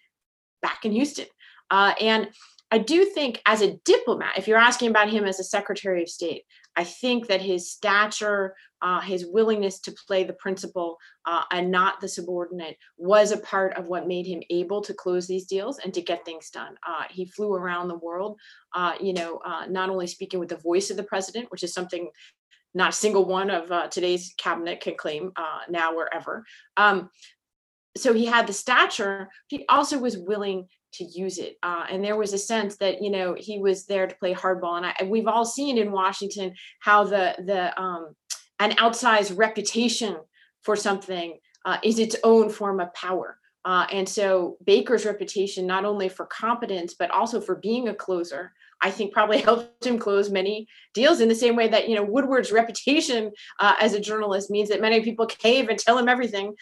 back 0.61 0.83
in 0.83 0.91
Houston. 0.91 1.27
Uh, 1.71 1.93
and 2.01 2.29
I 2.71 2.77
do 2.77 3.05
think, 3.05 3.41
as 3.45 3.61
a 3.61 3.77
diplomat, 3.85 4.37
if 4.37 4.47
you're 4.47 4.57
asking 4.57 4.89
about 4.89 5.09
him 5.09 5.25
as 5.25 5.39
a 5.39 5.43
Secretary 5.43 6.03
of 6.03 6.09
State, 6.09 6.43
I 6.75 6.83
think 6.83 7.27
that 7.27 7.41
his 7.41 7.71
stature, 7.71 8.55
uh, 8.81 9.01
his 9.01 9.25
willingness 9.25 9.79
to 9.81 9.95
play 10.07 10.23
the 10.23 10.33
principal 10.33 10.97
uh, 11.25 11.43
and 11.51 11.71
not 11.71 11.99
the 11.99 12.07
subordinate 12.07 12.77
was 12.97 13.31
a 13.31 13.37
part 13.37 13.77
of 13.77 13.87
what 13.87 14.07
made 14.07 14.25
him 14.25 14.41
able 14.49 14.81
to 14.81 14.93
close 14.93 15.27
these 15.27 15.45
deals 15.45 15.79
and 15.79 15.93
to 15.93 16.01
get 16.01 16.23
things 16.23 16.49
done. 16.49 16.75
Uh, 16.87 17.03
he 17.09 17.25
flew 17.25 17.53
around 17.53 17.87
the 17.87 17.97
world, 17.97 18.39
uh, 18.73 18.93
you 19.01 19.13
know, 19.13 19.39
uh, 19.45 19.65
not 19.69 19.89
only 19.89 20.07
speaking 20.07 20.39
with 20.39 20.49
the 20.49 20.57
voice 20.57 20.89
of 20.89 20.97
the 20.97 21.03
president, 21.03 21.51
which 21.51 21.63
is 21.63 21.73
something 21.73 22.09
not 22.73 22.89
a 22.89 22.93
single 22.93 23.25
one 23.25 23.49
of 23.49 23.71
uh, 23.71 23.87
today's 23.87 24.33
cabinet 24.37 24.79
can 24.79 24.95
claim 24.95 25.31
now 25.69 25.95
or 25.95 26.13
ever. 26.13 26.45
Um, 26.77 27.09
so 27.97 28.13
he 28.13 28.25
had 28.25 28.47
the 28.47 28.53
stature. 28.53 29.29
He 29.47 29.65
also 29.67 29.97
was 29.97 30.17
willing 30.17 30.67
to 30.93 31.03
use 31.03 31.37
it. 31.37 31.57
Uh, 31.63 31.85
and 31.89 32.03
there 32.03 32.17
was 32.17 32.33
a 32.33 32.37
sense 32.37 32.77
that 32.77 33.01
you 33.01 33.09
know 33.09 33.35
he 33.37 33.59
was 33.59 33.85
there 33.85 34.07
to 34.07 34.15
play 34.15 34.33
hardball. 34.33 34.77
And, 34.77 34.85
I, 34.85 34.95
we've 35.03 35.27
all 35.27 35.45
seen 35.45 35.77
in 35.77 35.91
Washington 35.91 36.53
how 36.79 37.03
the 37.03 37.35
the 37.45 37.79
um, 37.79 38.15
an 38.59 38.71
outsized 38.71 39.37
reputation 39.37 40.17
for 40.63 40.75
something 40.75 41.37
uh, 41.65 41.77
is 41.83 41.99
its 41.99 42.15
own 42.23 42.49
form 42.49 42.79
of 42.79 42.93
power. 42.93 43.37
Uh, 43.65 43.85
and 43.91 44.07
so 44.07 44.57
Baker's 44.65 45.05
reputation, 45.05 45.67
not 45.67 45.85
only 45.85 46.09
for 46.09 46.25
competence 46.25 46.95
but 46.97 47.11
also 47.11 47.41
for 47.41 47.55
being 47.55 47.89
a 47.89 47.93
closer, 47.93 48.53
I 48.81 48.91
think 48.91 49.13
probably 49.13 49.37
helped 49.41 49.85
him 49.85 49.99
close 49.99 50.29
many 50.29 50.67
deals 50.93 51.19
in 51.19 51.29
the 51.29 51.35
same 51.35 51.55
way 51.55 51.67
that 51.67 51.89
you 51.89 51.95
know 51.95 52.03
Woodward's 52.03 52.51
reputation 52.51 53.31
uh, 53.59 53.75
as 53.79 53.93
a 53.93 53.99
journalist 53.99 54.49
means 54.49 54.69
that 54.69 54.81
many 54.81 55.01
people 55.01 55.25
cave 55.25 55.69
and 55.69 55.77
tell 55.77 55.97
him 55.97 56.09
everything 56.09 56.55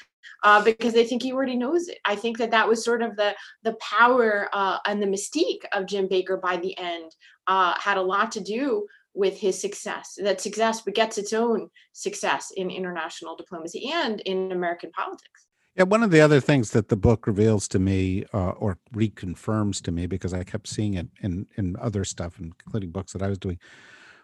uh, 0.43 0.63
because 0.63 0.93
they 0.93 1.05
think 1.05 1.23
he 1.23 1.33
already 1.33 1.55
knows 1.55 1.87
it. 1.87 1.97
I 2.05 2.15
think 2.15 2.37
that 2.37 2.51
that 2.51 2.67
was 2.67 2.83
sort 2.83 3.01
of 3.01 3.15
the 3.15 3.35
the 3.63 3.73
power 3.73 4.49
uh, 4.53 4.77
and 4.85 5.01
the 5.01 5.07
mystique 5.07 5.63
of 5.73 5.85
Jim 5.85 6.07
Baker 6.07 6.37
by 6.37 6.57
the 6.57 6.77
end 6.77 7.11
uh, 7.47 7.75
had 7.79 7.97
a 7.97 8.01
lot 8.01 8.31
to 8.33 8.41
do 8.41 8.87
with 9.13 9.37
his 9.37 9.59
success. 9.59 10.17
That 10.21 10.41
success 10.41 10.81
begets 10.81 11.17
its 11.17 11.33
own 11.33 11.69
success 11.91 12.51
in 12.55 12.69
international 12.69 13.35
diplomacy 13.35 13.89
and 13.91 14.21
in 14.21 14.51
American 14.51 14.91
politics. 14.91 15.47
Yeah, 15.75 15.83
one 15.83 16.01
of 16.01 16.09
the 16.09 16.21
other 16.21 16.39
things 16.39 16.71
that 16.71 16.89
the 16.89 16.95
book 16.95 17.27
reveals 17.27 17.67
to 17.69 17.79
me, 17.79 18.25
uh, 18.33 18.49
or 18.51 18.79
reconfirms 18.95 19.81
to 19.83 19.91
me, 19.91 20.07
because 20.07 20.33
I 20.33 20.43
kept 20.43 20.67
seeing 20.67 20.95
it 20.95 21.07
in 21.21 21.47
in 21.55 21.75
other 21.79 22.03
stuff, 22.03 22.39
including 22.39 22.91
books 22.91 23.13
that 23.13 23.21
I 23.21 23.29
was 23.29 23.37
doing, 23.37 23.59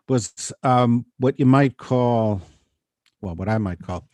was 0.07 0.51
um, 0.63 1.05
what 1.19 1.39
you 1.39 1.45
might 1.45 1.77
call, 1.77 2.41
well, 3.21 3.35
what 3.35 3.49
I 3.49 3.57
might 3.59 3.79
call 3.81 4.07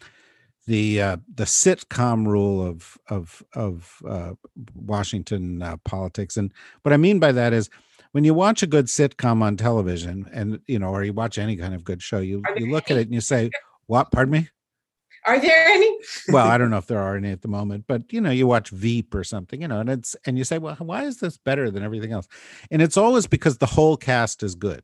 the 0.69 1.01
uh, 1.01 1.17
the 1.33 1.45
sitcom 1.45 2.27
rule 2.27 2.63
of 2.63 2.95
of 3.09 3.41
of 3.55 4.01
uh, 4.07 4.33
Washington 4.75 5.63
uh, 5.63 5.77
politics, 5.77 6.37
and 6.37 6.53
what 6.83 6.93
I 6.93 6.97
mean 6.97 7.17
by 7.17 7.31
that 7.31 7.53
is 7.53 7.71
when 8.11 8.23
you 8.23 8.35
watch 8.35 8.61
a 8.61 8.67
good 8.67 8.85
sitcom 8.85 9.41
on 9.41 9.57
television, 9.57 10.29
and 10.31 10.59
you 10.67 10.77
know, 10.77 10.89
or 10.89 11.03
you 11.03 11.11
watch 11.11 11.39
any 11.39 11.55
kind 11.55 11.73
of 11.73 11.83
good 11.83 12.03
show, 12.03 12.19
you 12.19 12.43
you 12.55 12.71
look 12.71 12.91
at 12.91 12.97
it 12.97 13.07
and 13.07 13.15
you 13.15 13.21
say, 13.21 13.49
"What? 13.87 14.11
Pardon 14.11 14.31
me." 14.31 14.49
Are 15.25 15.39
there 15.39 15.67
any? 15.67 15.97
well, 16.29 16.47
I 16.47 16.57
don't 16.59 16.69
know 16.69 16.77
if 16.77 16.85
there 16.85 17.01
are 17.01 17.17
any 17.17 17.31
at 17.31 17.41
the 17.41 17.47
moment, 17.47 17.85
but 17.87 18.13
you 18.13 18.21
know, 18.21 18.29
you 18.29 18.45
watch 18.45 18.69
Veep 18.69 19.15
or 19.15 19.23
something, 19.23 19.63
you 19.63 19.67
know, 19.67 19.79
and 19.79 19.89
it's 19.89 20.15
and 20.25 20.37
you 20.37 20.43
say, 20.43 20.59
well, 20.59 20.75
why 20.75 21.03
is 21.03 21.19
this 21.19 21.37
better 21.37 21.71
than 21.71 21.83
everything 21.83 22.11
else? 22.11 22.27
And 22.69 22.79
it's 22.79 22.95
always 22.95 23.25
because 23.25 23.57
the 23.57 23.65
whole 23.65 23.97
cast 23.97 24.43
is 24.43 24.53
good. 24.53 24.83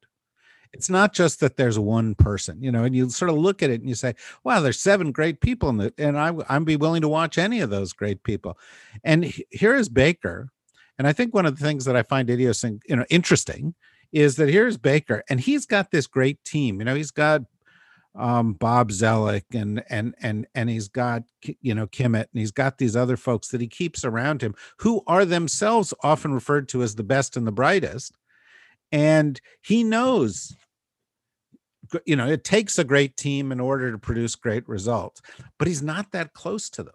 It's 0.76 0.90
not 0.90 1.14
just 1.14 1.40
that 1.40 1.58
there's 1.58 1.80
one 1.80 2.16
person, 2.16 2.62
you 2.62 2.72
know, 2.72 2.84
and 2.84 2.96
you 2.96 3.10
sort 3.10 3.32
of 3.32 3.38
look 3.38 3.64
at 3.64 3.70
it 3.70 3.80
and 3.80 3.90
you 3.90 3.96
say, 3.96 4.14
wow, 4.44 4.60
there's 4.60 4.80
seven 4.80 5.12
great 5.12 5.40
people 5.40 5.70
in 5.70 5.80
it, 5.80 5.94
and 5.98 6.18
I 6.18 6.34
I'd 6.50 6.66
be 6.66 6.76
willing 6.76 7.02
to 7.02 7.08
watch 7.08 7.38
any 7.38 7.62
of 7.62 7.70
those 7.70 7.94
great 7.94 8.24
people. 8.24 8.58
And 9.04 9.34
here 9.50 9.76
is 9.76 9.90
Baker, 9.90 10.50
and 10.98 11.08
I 11.08 11.14
think 11.14 11.34
one 11.34 11.46
of 11.46 11.58
the 11.58 11.66
things 11.66 11.86
that 11.86 11.96
I 11.96 12.04
find 12.04 12.30
idiosyncratic, 12.30 12.90
you 12.90 12.96
know, 12.98 13.06
interesting 13.10 13.74
is 14.12 14.36
that 14.36 14.50
here's 14.50 14.78
Baker, 14.78 15.24
and 15.30 15.40
he's 15.40 15.66
got 15.66 15.92
this 15.92 16.08
great 16.08 16.44
team. 16.44 16.80
You 16.80 16.86
know, 16.86 16.96
he's 16.96 17.12
got 17.12 17.42
um, 18.16 18.54
Bob 18.54 18.92
Zoellick 18.92 19.44
and 19.54 19.84
and 19.90 20.16
and 20.22 20.48
and 20.56 20.70
he's 20.70 20.88
got 20.88 21.24
you 21.62 21.76
know 21.76 21.88
Kimmitt 21.88 22.28
and 22.32 22.40
he's 22.40 22.52
got 22.52 22.78
these 22.78 22.96
other 22.96 23.18
folks 23.18 23.50
that 23.50 23.62
he 23.62 23.68
keeps 23.68 24.06
around 24.06 24.42
him 24.42 24.56
who 24.80 25.04
are 25.08 25.26
themselves 25.26 25.94
often 26.02 26.34
referred 26.34 26.70
to 26.70 26.82
as 26.82 26.96
the 26.96 27.04
best 27.04 27.36
and 27.36 27.46
the 27.46 27.52
brightest, 27.52 28.18
and 28.92 29.40
he 29.62 29.84
knows. 29.84 30.56
You 32.06 32.15
know, 32.15 32.28
it 32.28 32.43
takes 32.43 32.80
a 32.80 32.84
great 32.84 33.17
team 33.17 33.52
in 33.52 33.60
order 33.60 33.91
to 33.91 33.98
produce 33.98 34.36
great 34.36 34.67
results, 34.67 35.21
but 35.58 35.67
he's 35.67 35.82
not 35.84 36.12
that 36.12 36.34
close 36.34 36.69
to 36.71 36.84
them. 36.84 36.93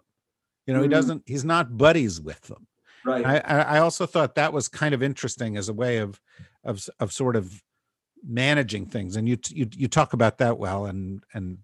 You 0.65 0.73
know, 0.73 0.79
mm-hmm. 0.79 0.89
he 0.89 0.95
doesn't. 0.95 1.23
He's 1.25 1.45
not 1.45 1.77
buddies 1.77 2.21
with 2.21 2.41
them. 2.41 2.67
Right. 3.03 3.25
I, 3.25 3.61
I 3.61 3.79
also 3.79 4.05
thought 4.05 4.35
that 4.35 4.53
was 4.53 4.67
kind 4.67 4.93
of 4.93 5.01
interesting 5.01 5.57
as 5.57 5.69
a 5.69 5.73
way 5.73 5.97
of 5.97 6.19
of 6.63 6.87
of 6.99 7.11
sort 7.11 7.35
of 7.35 7.61
managing 8.23 8.85
things 8.85 9.15
and 9.15 9.27
you 9.27 9.37
you 9.49 9.67
you 9.75 9.87
talk 9.87 10.13
about 10.13 10.37
that 10.37 10.57
well 10.57 10.85
and 10.85 11.23
and 11.33 11.57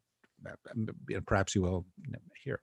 uh, 0.46 1.20
perhaps 1.26 1.54
you 1.54 1.62
will 1.62 1.86
here 2.44 2.62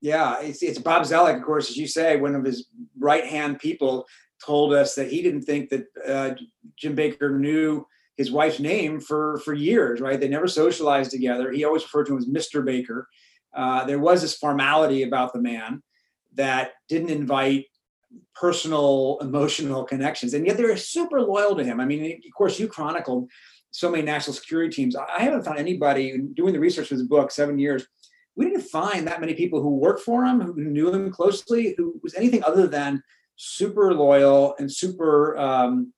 yeah 0.00 0.40
it's, 0.40 0.62
it's 0.62 0.78
bob 0.78 1.02
zoellick 1.02 1.36
of 1.36 1.42
course 1.42 1.68
as 1.68 1.76
you 1.76 1.86
say 1.86 2.16
one 2.16 2.34
of 2.34 2.44
his 2.44 2.68
right 2.98 3.26
hand 3.26 3.58
people 3.58 4.06
told 4.44 4.72
us 4.72 4.94
that 4.94 5.10
he 5.10 5.20
didn't 5.20 5.42
think 5.42 5.68
that 5.68 5.84
uh, 6.06 6.30
jim 6.76 6.94
baker 6.94 7.38
knew 7.38 7.86
his 8.16 8.30
wife's 8.30 8.60
name 8.60 9.00
for 9.00 9.38
for 9.44 9.54
years 9.54 10.00
right? 10.00 10.20
They 10.20 10.28
never 10.28 10.48
socialized 10.48 11.10
together. 11.10 11.52
He 11.52 11.64
always 11.64 11.82
referred 11.82 12.06
to 12.06 12.12
him 12.12 12.18
as 12.18 12.26
mr 12.26 12.64
baker. 12.64 13.08
Uh, 13.54 13.84
there 13.84 13.98
was 13.98 14.22
this 14.22 14.36
formality 14.36 15.02
about 15.02 15.32
the 15.32 15.40
man 15.40 15.82
that 16.34 16.72
didn't 16.88 17.10
invite 17.10 17.66
personal 18.34 19.18
emotional 19.20 19.84
connections 19.84 20.34
and 20.34 20.46
yet 20.46 20.56
they're 20.56 20.76
super 20.76 21.20
loyal 21.20 21.56
to 21.56 21.64
him. 21.64 21.80
I 21.80 21.84
mean 21.84 22.04
of 22.04 22.34
course 22.36 22.58
you 22.58 22.68
chronicled 22.68 23.30
so 23.70 23.90
many 23.90 24.02
national 24.02 24.34
security 24.34 24.74
teams. 24.74 24.96
I 24.96 25.22
haven't 25.22 25.44
found 25.44 25.58
anybody 25.58 26.18
doing 26.34 26.52
the 26.52 26.60
research 26.60 26.88
for 26.88 26.94
this 26.94 27.06
book 27.06 27.30
seven 27.30 27.58
years 27.58 27.86
we 28.36 28.44
didn't 28.44 28.62
find 28.62 29.06
that 29.06 29.20
many 29.20 29.34
people 29.34 29.60
who 29.60 29.70
worked 29.70 30.02
for 30.02 30.24
him 30.24 30.40
who 30.40 30.54
knew 30.54 30.92
him 30.92 31.10
closely 31.10 31.74
who 31.76 31.98
was 32.02 32.14
anything 32.14 32.44
other 32.44 32.66
than 32.66 33.02
super 33.36 33.92
loyal 33.94 34.54
and 34.58 34.70
super 34.70 35.36
um, 35.38 35.92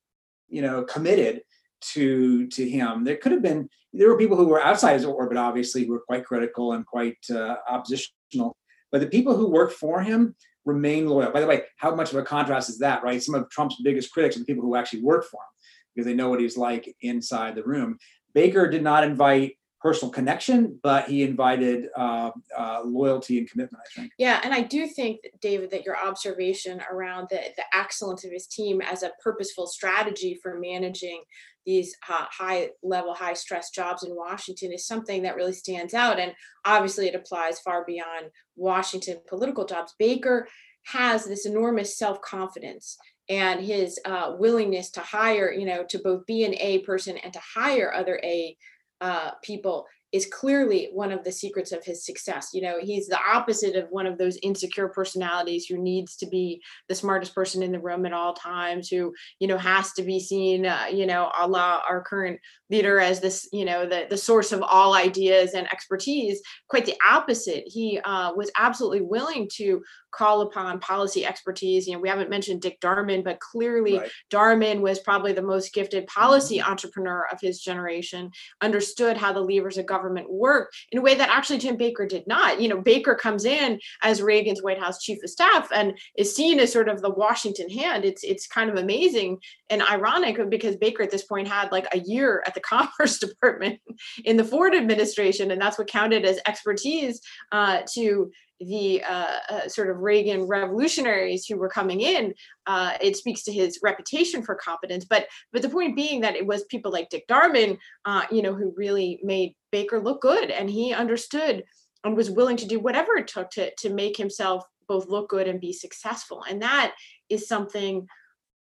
you 0.49 0.63
know 0.63 0.85
committed 0.85 1.43
to 1.81 2.47
to 2.49 2.69
him 2.69 3.05
there 3.05 3.17
could 3.17 3.33
have 3.33 3.43
been 3.43 3.69
there 3.93 4.09
were 4.09 4.19
people 4.19 4.37
who 4.37 4.49
were 4.49 4.63
outside 4.63 4.95
his 4.95 5.05
orbit 5.05 5.37
obviously 5.37 5.85
who 5.85 5.93
were 5.93 6.05
quite 6.07 6.25
critical 6.25 6.73
and 6.73 6.85
quite 6.87 7.19
uh, 7.31 7.57
oppositional 7.69 8.57
but 8.91 9.01
the 9.01 9.07
people 9.07 9.37
who 9.37 9.51
worked 9.51 9.75
for 9.75 10.01
him 10.01 10.35
remain 10.69 11.09
loyal. 11.09 11.33
By 11.33 11.41
the 11.41 11.47
way, 11.47 11.63
how 11.79 11.95
much 11.95 12.13
of 12.13 12.19
a 12.19 12.23
contrast 12.23 12.69
is 12.69 12.79
that, 12.79 13.03
right? 13.03 13.23
Some 13.23 13.35
of 13.35 13.51
Trump's 13.51 13.81
biggest 13.83 14.13
critics 14.13 14.37
are 14.37 14.41
the 14.41 14.45
people 14.45 14.63
who 14.63 14.77
actually 14.77 15.03
work 15.03 15.25
for 15.25 15.41
him 15.41 15.49
because 15.95 16.07
they 16.07 16.15
know 16.15 16.29
what 16.29 16.41
he's 16.41 16.57
like 16.57 16.95
inside 17.01 17.57
the 17.57 17.65
room. 17.65 17.99
Baker 18.35 18.69
did 18.69 18.83
not 18.83 19.03
invite 19.03 19.58
personal 19.81 20.11
connection, 20.11 20.79
but 20.83 21.09
he 21.09 21.23
invited 21.23 21.87
uh, 21.97 22.31
uh, 22.57 22.83
loyalty 22.85 23.39
and 23.39 23.49
commitment, 23.49 23.83
I 23.85 24.01
think. 24.01 24.13
Yeah, 24.19 24.41
and 24.43 24.53
I 24.53 24.63
do 24.63 24.87
think, 24.89 25.21
David, 25.41 25.71
that 25.71 25.85
your 25.85 25.97
observation 25.97 26.83
around 26.91 27.29
the, 27.31 27.41
the 27.57 27.65
excellence 27.73 28.25
of 28.25 28.33
his 28.33 28.47
team 28.47 28.81
as 28.81 29.03
a 29.03 29.13
purposeful 29.23 29.67
strategy 29.67 30.39
for 30.43 30.59
managing 30.59 31.23
these 31.65 31.95
uh, 32.09 32.25
high 32.31 32.71
level, 32.83 33.15
high 33.15 33.35
stress 33.35 33.71
jobs 33.71 34.03
in 34.03 34.17
Washington 34.17 34.73
is 34.73 34.87
something 34.87 35.23
that 35.23 35.37
really 35.37 35.53
stands 35.53 35.95
out. 35.95 36.19
And 36.19 36.33
obviously, 36.65 37.07
it 37.07 37.15
applies 37.15 37.61
far 37.61 37.85
beyond 37.85 38.31
Washington 38.57 39.19
political 39.29 39.65
jobs. 39.65 39.95
Baker 39.99 40.49
has 40.87 41.25
this 41.25 41.47
enormous 41.47 41.99
self 41.99 42.21
confidence 42.23 42.97
and 43.29 43.61
his 43.61 44.01
uh, 44.07 44.35
willingness 44.39 44.91
to 44.93 45.01
hire, 45.01 45.53
you 45.53 45.67
know, 45.67 45.85
to 45.91 45.99
both 45.99 46.25
be 46.27 46.45
an 46.45 46.55
A 46.55 46.79
person 46.81 47.19
and 47.19 47.33
to 47.33 47.41
hire 47.55 47.93
other 47.93 48.19
A 48.25 48.57
uh, 49.01 49.33
people 49.43 49.87
is 50.11 50.27
clearly 50.27 50.89
one 50.93 51.13
of 51.13 51.23
the 51.23 51.31
secrets 51.31 51.71
of 51.71 51.85
his 51.85 52.05
success. 52.05 52.51
You 52.55 52.63
know, 52.63 52.79
he's 52.81 53.09
the 53.09 53.19
opposite 53.21 53.77
of 53.77 53.91
one 53.91 54.07
of 54.07 54.17
those 54.17 54.39
insecure 54.43 54.89
personalities 54.89 55.67
who 55.67 55.77
needs 55.77 56.17
to 56.17 56.27
be 56.27 56.63
the 56.89 56.95
smartest 56.95 57.35
person 57.35 57.63
in 57.63 57.73
the 57.73 57.79
room 57.79 58.07
at 58.07 58.15
all 58.15 58.33
times, 58.33 58.89
who, 58.89 59.13
you 59.39 59.47
know, 59.47 59.59
has 59.59 59.93
to 59.93 60.03
be 60.03 60.19
seen, 60.19 60.65
uh, 60.65 60.87
you 60.91 61.05
know, 61.05 61.31
a 61.39 61.47
la 61.47 61.83
our 61.87 62.03
current 62.03 62.41
leader 62.71 63.01
as 63.01 63.21
this, 63.21 63.49
you 63.53 63.67
know, 63.67 63.87
the, 63.87 64.07
the 64.09 64.17
source 64.17 64.51
of 64.51 64.63
all 64.63 64.95
ideas 64.95 65.53
and 65.53 65.67
expertise. 65.67 66.41
Quite 66.69 66.87
the 66.87 66.97
opposite. 67.07 67.65
He 67.67 68.01
uh, 68.03 68.33
was 68.35 68.51
absolutely 68.59 69.03
willing 69.03 69.47
to 69.57 69.83
call 70.11 70.43
upon 70.43 70.81
policy 70.81 71.27
expertise. 71.27 71.87
You 71.87 71.95
know, 71.95 72.01
we 72.01 72.09
haven't 72.09 72.31
mentioned 72.31 72.63
Dick 72.63 72.81
Darman, 72.81 73.25
but 73.25 73.41
clearly 73.41 73.99
right. 73.99 74.11
Darman 74.31 74.81
was 74.81 74.99
probably 75.01 75.33
the 75.33 75.43
most 75.43 75.73
gifted 75.73 76.07
policy 76.07 76.59
mm-hmm. 76.59 76.71
entrepreneur 76.71 77.27
of 77.31 77.41
his 77.41 77.61
generation, 77.61 78.31
understood 78.61 79.17
how 79.17 79.33
the 79.33 79.41
levers 79.41 79.79
of 79.79 79.87
government 79.87 80.31
work 80.31 80.73
in 80.93 80.99
a 80.99 81.03
way 81.03 81.15
that 81.15 81.31
actually 81.31 81.59
Jim 81.59 81.77
Baker 81.77 82.07
did 82.07 82.27
not. 82.27 82.61
You 82.61 82.69
know, 82.69 82.81
Baker 82.81 83.15
comes 83.15 83.45
in 83.45 83.79
as 84.03 84.23
Reagan's 84.23 84.63
White 84.63 84.81
House 84.81 85.03
chief 85.03 85.23
of 85.23 85.31
staff 85.31 85.69
and 85.75 85.99
is 86.17 86.35
seen 86.35 86.61
as 86.61 86.73
sort 86.73 86.89
of 86.89 87.03
the 87.03 87.11
Washington 87.11 87.69
hand. 87.71 88.05
It's 88.05 88.25
it's 88.25 88.47
kind 88.47 88.71
of 88.71 88.77
amazing 88.77 89.39
and 89.71 89.83
ironic 89.83 90.39
because 90.49 90.77
Baker 90.77 91.03
at 91.03 91.11
this 91.11 91.25
point 91.25 91.49
had 91.49 91.73
like 91.73 91.87
a 91.93 91.99
year 91.99 92.43
at 92.47 92.55
the 92.55 92.61
Commerce 92.69 93.19
Department 93.19 93.81
in 94.25 94.37
the 94.37 94.45
Ford 94.45 94.75
administration, 94.75 95.51
and 95.51 95.61
that's 95.61 95.79
what 95.79 95.89
counted 95.89 96.25
as 96.25 96.41
expertise 96.47 97.21
uh, 97.53 97.83
to 97.95 98.31
the 98.61 99.03
uh, 99.03 99.39
uh, 99.49 99.69
sort 99.69 99.91
of 99.91 99.99
Reagan 99.99 100.43
revolutionaries 100.43 101.47
who 101.47 101.57
were 101.57 101.69
coming 101.69 102.01
in, 102.01 102.35
uh, 102.67 102.95
it 103.01 103.17
speaks 103.17 103.43
to 103.45 103.53
his 103.53 103.81
reputation 103.83 104.43
for 104.43 104.55
competence. 104.55 105.05
But 105.05 105.27
but 105.53 105.63
the 105.63 105.69
point 105.69 105.97
being 105.97 106.21
that 106.23 106.37
it 106.37 106.47
was 106.47 106.65
people 106.65 106.93
like 106.93 107.11
Dick 107.11 107.27
Darman, 107.29 107.79
uh, 108.05 108.23
you 108.31 108.43
know, 108.43 108.55
who 108.55 108.75
really 108.77 109.21
made 109.23 109.55
Baker 109.71 110.01
look 110.01 110.21
good, 110.21 110.51
and 110.51 110.69
he 110.69 110.93
understood 110.93 111.65
and 112.05 112.17
was 112.17 112.31
willing 112.31 112.57
to 112.57 112.67
do 112.67 112.81
whatever 112.81 113.17
it 113.17 113.29
took 113.29 113.51
to 113.51 113.73
to 113.77 113.91
make 113.91 114.17
himself 114.17 114.65
both 114.89 115.07
look 115.09 115.29
good 115.29 115.47
and 115.47 115.61
be 115.61 115.73
successful. 115.73 116.45
And 116.49 116.63
that 116.63 116.95
is 117.29 117.47
something 117.47 118.07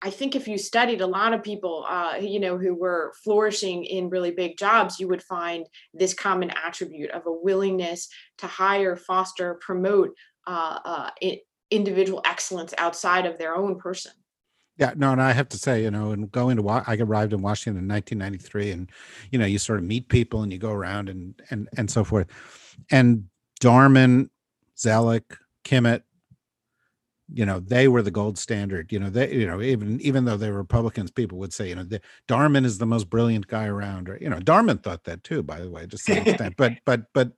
I 0.03 0.09
think 0.09 0.35
if 0.35 0.49
you 0.49 0.57
studied 0.57 0.99
a 0.99 1.07
lot 1.07 1.31
of 1.31 1.41
people, 1.43 1.85
uh, 1.87 2.15
you 2.19 2.41
know, 2.41 2.57
who 2.57 2.75
were 2.75 3.13
flourishing 3.23 3.85
in 3.85 4.09
really 4.09 4.31
big 4.31 4.57
jobs, 4.57 4.99
you 4.99 5.07
would 5.07 5.23
find 5.23 5.65
this 5.93 6.13
common 6.13 6.51
attribute 6.51 7.11
of 7.11 7.25
a 7.25 7.31
willingness 7.31 8.09
to 8.39 8.47
hire, 8.47 8.97
foster, 8.97 9.55
promote 9.55 10.13
uh, 10.45 10.79
uh, 10.83 11.09
individual 11.71 12.21
excellence 12.25 12.73
outside 12.77 13.25
of 13.25 13.37
their 13.37 13.55
own 13.55 13.79
person. 13.79 14.11
Yeah, 14.77 14.93
no, 14.97 15.13
and 15.13 15.21
I 15.21 15.31
have 15.31 15.47
to 15.49 15.57
say, 15.57 15.83
you 15.83 15.91
know, 15.91 16.11
and 16.11 16.29
going 16.31 16.57
to 16.57 16.67
I 16.67 16.97
arrived 16.99 17.31
in 17.31 17.41
Washington 17.41 17.83
in 17.83 17.87
1993, 17.87 18.71
and 18.71 18.91
you 19.31 19.39
know, 19.39 19.45
you 19.45 19.59
sort 19.59 19.79
of 19.79 19.85
meet 19.85 20.09
people 20.09 20.41
and 20.41 20.51
you 20.51 20.57
go 20.57 20.71
around 20.71 21.09
and 21.09 21.39
and 21.49 21.69
and 21.77 21.89
so 21.89 22.03
forth, 22.03 22.27
and 22.91 23.25
Darman, 23.61 24.29
Zoellick, 24.75 25.37
Kimmitt, 25.63 26.01
you 27.31 27.45
know 27.45 27.59
they 27.59 27.87
were 27.87 28.01
the 28.01 28.11
gold 28.11 28.37
standard 28.37 28.91
you 28.91 28.99
know 28.99 29.09
they 29.09 29.33
you 29.33 29.47
know 29.47 29.61
even 29.61 29.99
even 30.01 30.25
though 30.25 30.37
they 30.37 30.49
were 30.49 30.57
republicans 30.57 31.11
people 31.11 31.37
would 31.37 31.53
say 31.53 31.69
you 31.69 31.75
know 31.75 31.83
the, 31.83 32.01
darman 32.27 32.65
is 32.65 32.77
the 32.77 32.85
most 32.85 33.09
brilliant 33.09 33.47
guy 33.47 33.65
around 33.65 34.09
or 34.09 34.17
you 34.19 34.29
know 34.29 34.39
darman 34.39 34.81
thought 34.81 35.03
that 35.05 35.23
too 35.23 35.41
by 35.41 35.59
the 35.59 35.69
way 35.69 35.85
to 35.85 35.97
some 35.97 36.17
extent 36.17 36.55
but 36.57 36.73
but 36.85 37.05
but 37.13 37.31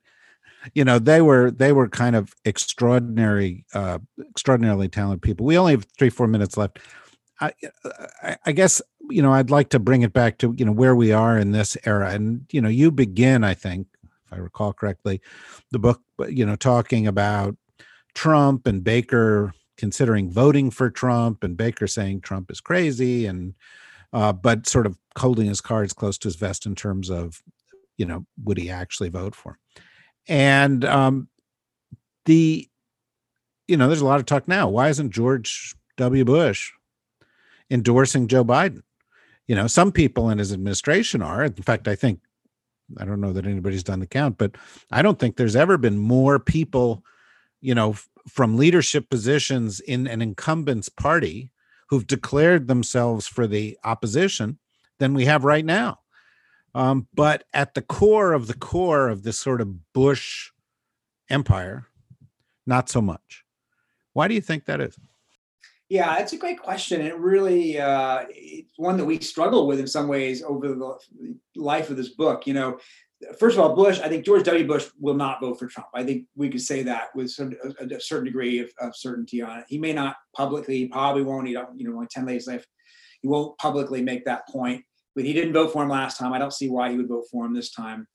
you 0.74 0.84
know 0.84 0.98
they 0.98 1.20
were 1.20 1.50
they 1.50 1.72
were 1.72 1.88
kind 1.88 2.16
of 2.16 2.34
extraordinary 2.44 3.64
uh 3.74 3.98
extraordinarily 4.30 4.88
talented 4.88 5.22
people 5.22 5.46
we 5.46 5.56
only 5.56 5.72
have 5.72 5.86
three 5.96 6.10
four 6.10 6.26
minutes 6.26 6.56
left 6.56 6.80
I, 7.40 7.52
I, 8.22 8.36
I 8.46 8.52
guess 8.52 8.80
you 9.10 9.22
know 9.22 9.32
I'd 9.32 9.50
like 9.50 9.68
to 9.70 9.78
bring 9.78 10.02
it 10.02 10.12
back 10.12 10.38
to 10.38 10.54
you 10.56 10.64
know 10.64 10.72
where 10.72 10.96
we 10.96 11.12
are 11.12 11.38
in 11.38 11.52
this 11.52 11.76
era, 11.84 12.10
and 12.10 12.46
you 12.50 12.60
know 12.60 12.68
you 12.68 12.90
begin, 12.90 13.44
I 13.44 13.54
think, 13.54 13.88
if 14.04 14.32
I 14.32 14.36
recall 14.36 14.72
correctly, 14.72 15.20
the 15.70 15.78
book, 15.78 16.00
you 16.28 16.46
know, 16.46 16.56
talking 16.56 17.06
about 17.06 17.56
Trump 18.14 18.66
and 18.66 18.82
Baker 18.82 19.52
considering 19.76 20.30
voting 20.30 20.70
for 20.70 20.90
Trump 20.90 21.44
and 21.44 21.56
Baker 21.56 21.86
saying 21.86 22.20
Trump 22.20 22.50
is 22.50 22.60
crazy 22.60 23.26
and 23.26 23.54
uh, 24.12 24.32
but 24.32 24.66
sort 24.66 24.86
of 24.86 24.96
holding 25.18 25.46
his 25.46 25.60
cards 25.60 25.92
close 25.92 26.16
to 26.18 26.28
his 26.28 26.36
vest 26.36 26.66
in 26.66 26.74
terms 26.74 27.10
of 27.10 27.42
you 27.96 28.06
know 28.06 28.24
would 28.44 28.58
he 28.58 28.70
actually 28.70 29.08
vote 29.08 29.34
for 29.34 29.52
him? 29.52 29.58
And 30.28 30.84
um, 30.84 31.28
the 32.24 32.68
you 33.68 33.76
know 33.76 33.88
there's 33.88 34.00
a 34.00 34.06
lot 34.06 34.20
of 34.20 34.26
talk 34.26 34.48
now. 34.48 34.68
Why 34.68 34.88
isn't 34.88 35.10
George 35.10 35.74
W. 35.96 36.24
Bush 36.24 36.72
endorsing 37.70 38.28
Joe 38.28 38.44
Biden? 38.44 38.82
You 39.46 39.56
know 39.56 39.66
some 39.66 39.92
people 39.92 40.30
in 40.30 40.38
his 40.38 40.52
administration 40.52 41.22
are. 41.22 41.44
In 41.44 41.52
fact 41.54 41.88
I 41.88 41.94
think 41.94 42.20
I 42.98 43.04
don't 43.04 43.20
know 43.20 43.32
that 43.32 43.46
anybody's 43.46 43.82
done 43.82 44.00
the 44.00 44.06
count 44.06 44.38
but 44.38 44.56
I 44.90 45.02
don't 45.02 45.18
think 45.18 45.36
there's 45.36 45.56
ever 45.56 45.76
been 45.76 45.98
more 45.98 46.38
people 46.38 47.04
you 47.60 47.74
know 47.74 47.96
from 48.28 48.56
leadership 48.56 49.08
positions 49.10 49.80
in 49.80 50.06
an 50.06 50.20
incumbent's 50.20 50.88
party 50.88 51.50
who've 51.88 52.06
declared 52.06 52.66
themselves 52.66 53.26
for 53.26 53.46
the 53.46 53.78
opposition 53.84 54.58
than 54.98 55.14
we 55.14 55.24
have 55.26 55.44
right 55.44 55.64
now. 55.64 55.98
Um, 56.74 57.08
but 57.14 57.44
at 57.54 57.74
the 57.74 57.82
core 57.82 58.32
of 58.32 58.48
the 58.48 58.54
core 58.54 59.08
of 59.08 59.22
this 59.22 59.38
sort 59.38 59.60
of 59.60 59.92
Bush 59.92 60.50
empire, 61.30 61.86
not 62.66 62.88
so 62.88 63.00
much. 63.00 63.44
Why 64.12 64.28
do 64.28 64.34
you 64.34 64.40
think 64.40 64.66
that 64.66 64.80
is? 64.80 64.98
Yeah, 65.88 66.18
it's 66.18 66.32
a 66.32 66.36
great 66.36 66.60
question. 66.60 67.00
It 67.00 67.16
really 67.16 67.78
uh, 67.78 68.24
it's 68.28 68.72
one 68.76 68.96
that 68.96 69.04
we 69.04 69.20
struggle 69.20 69.66
with 69.66 69.78
in 69.78 69.86
some 69.86 70.08
ways 70.08 70.42
over 70.42 70.68
the 70.68 70.98
life 71.54 71.90
of 71.90 71.96
this 71.96 72.08
book. 72.08 72.46
You 72.46 72.54
know, 72.54 72.78
first 73.38 73.56
of 73.56 73.62
all, 73.62 73.74
Bush, 73.74 74.00
I 74.00 74.08
think 74.08 74.24
George 74.24 74.44
W. 74.44 74.66
Bush 74.66 74.88
will 74.98 75.14
not 75.14 75.40
vote 75.40 75.58
for 75.58 75.66
Trump. 75.66 75.88
I 75.94 76.04
think 76.04 76.26
we 76.36 76.48
could 76.48 76.60
say 76.60 76.82
that 76.82 77.08
with 77.14 77.30
some, 77.30 77.54
a, 77.80 77.94
a, 77.94 78.00
certain 78.00 78.26
degree 78.26 78.58
of, 78.58 78.70
of, 78.80 78.94
certainty 78.94 79.42
on 79.42 79.60
it. 79.60 79.64
He 79.68 79.78
may 79.78 79.92
not 79.92 80.16
publicly, 80.34 80.78
he 80.78 80.88
probably 80.88 81.22
won't. 81.22 81.46
He 81.46 81.54
don't, 81.54 81.78
you 81.78 81.88
know, 81.88 81.94
only 81.94 82.08
10 82.10 82.26
days 82.26 82.46
left. 82.46 82.66
He 83.22 83.28
won't 83.28 83.56
publicly 83.58 84.02
make 84.02 84.24
that 84.26 84.46
point. 84.48 84.84
But 85.14 85.24
he 85.24 85.32
didn't 85.32 85.54
vote 85.54 85.72
for 85.72 85.82
him 85.82 85.88
last 85.88 86.18
time. 86.18 86.34
I 86.34 86.38
don't 86.38 86.52
see 86.52 86.68
why 86.68 86.90
he 86.90 86.96
would 86.98 87.08
vote 87.08 87.24
for 87.30 87.46
him 87.46 87.54
this 87.54 87.70
time. 87.70 88.06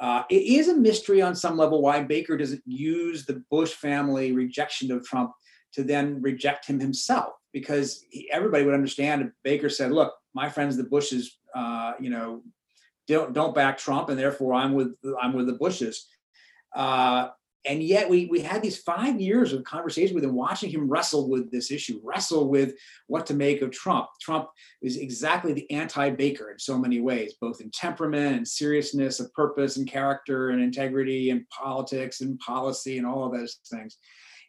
Uh, 0.00 0.24
it 0.30 0.42
is 0.42 0.68
a 0.68 0.76
mystery 0.76 1.22
on 1.22 1.34
some 1.34 1.56
level 1.56 1.80
why 1.80 2.02
Baker 2.02 2.36
doesn't 2.36 2.62
use 2.66 3.24
the 3.24 3.42
Bush 3.50 3.72
family 3.72 4.32
rejection 4.32 4.90
of 4.90 5.04
Trump 5.04 5.32
to 5.72 5.82
then 5.82 6.20
reject 6.20 6.66
him 6.66 6.78
himself, 6.78 7.32
because 7.52 8.04
he, 8.10 8.30
everybody 8.30 8.64
would 8.64 8.74
understand 8.74 9.22
if 9.22 9.28
Baker 9.42 9.70
said, 9.70 9.92
"Look, 9.92 10.12
my 10.34 10.48
friends, 10.48 10.76
the 10.76 10.84
Bushes, 10.84 11.38
uh, 11.54 11.92
you 11.98 12.10
know, 12.10 12.42
don't 13.12 13.32
don't 13.32 13.54
back 13.54 13.78
Trump, 13.78 14.08
and 14.08 14.18
therefore 14.18 14.54
I'm 14.54 14.72
with 14.74 14.96
I'm 15.22 15.34
with 15.34 15.46
the 15.46 15.54
Bushes. 15.54 16.06
Uh, 16.74 17.28
and 17.64 17.80
yet 17.80 18.08
we 18.08 18.26
we 18.26 18.40
had 18.40 18.60
these 18.60 18.78
five 18.78 19.20
years 19.20 19.52
of 19.52 19.62
conversation 19.62 20.14
with 20.14 20.24
him, 20.24 20.34
watching 20.34 20.70
him 20.70 20.88
wrestle 20.88 21.30
with 21.30 21.50
this 21.52 21.70
issue, 21.70 22.00
wrestle 22.02 22.48
with 22.48 22.74
what 23.06 23.24
to 23.26 23.34
make 23.34 23.62
of 23.62 23.70
Trump. 23.70 24.06
Trump 24.20 24.48
is 24.80 24.96
exactly 24.96 25.52
the 25.52 25.70
anti-Baker 25.70 26.50
in 26.50 26.58
so 26.58 26.76
many 26.76 27.00
ways, 27.00 27.34
both 27.40 27.60
in 27.60 27.70
temperament 27.70 28.36
and 28.36 28.48
seriousness 28.48 29.20
of 29.20 29.32
purpose 29.32 29.76
and 29.76 29.88
character 29.88 30.50
and 30.50 30.60
integrity 30.60 31.30
and 31.30 31.48
politics 31.50 32.20
and 32.20 32.38
policy 32.40 32.98
and 32.98 33.06
all 33.06 33.24
of 33.24 33.32
those 33.32 33.60
things. 33.70 33.96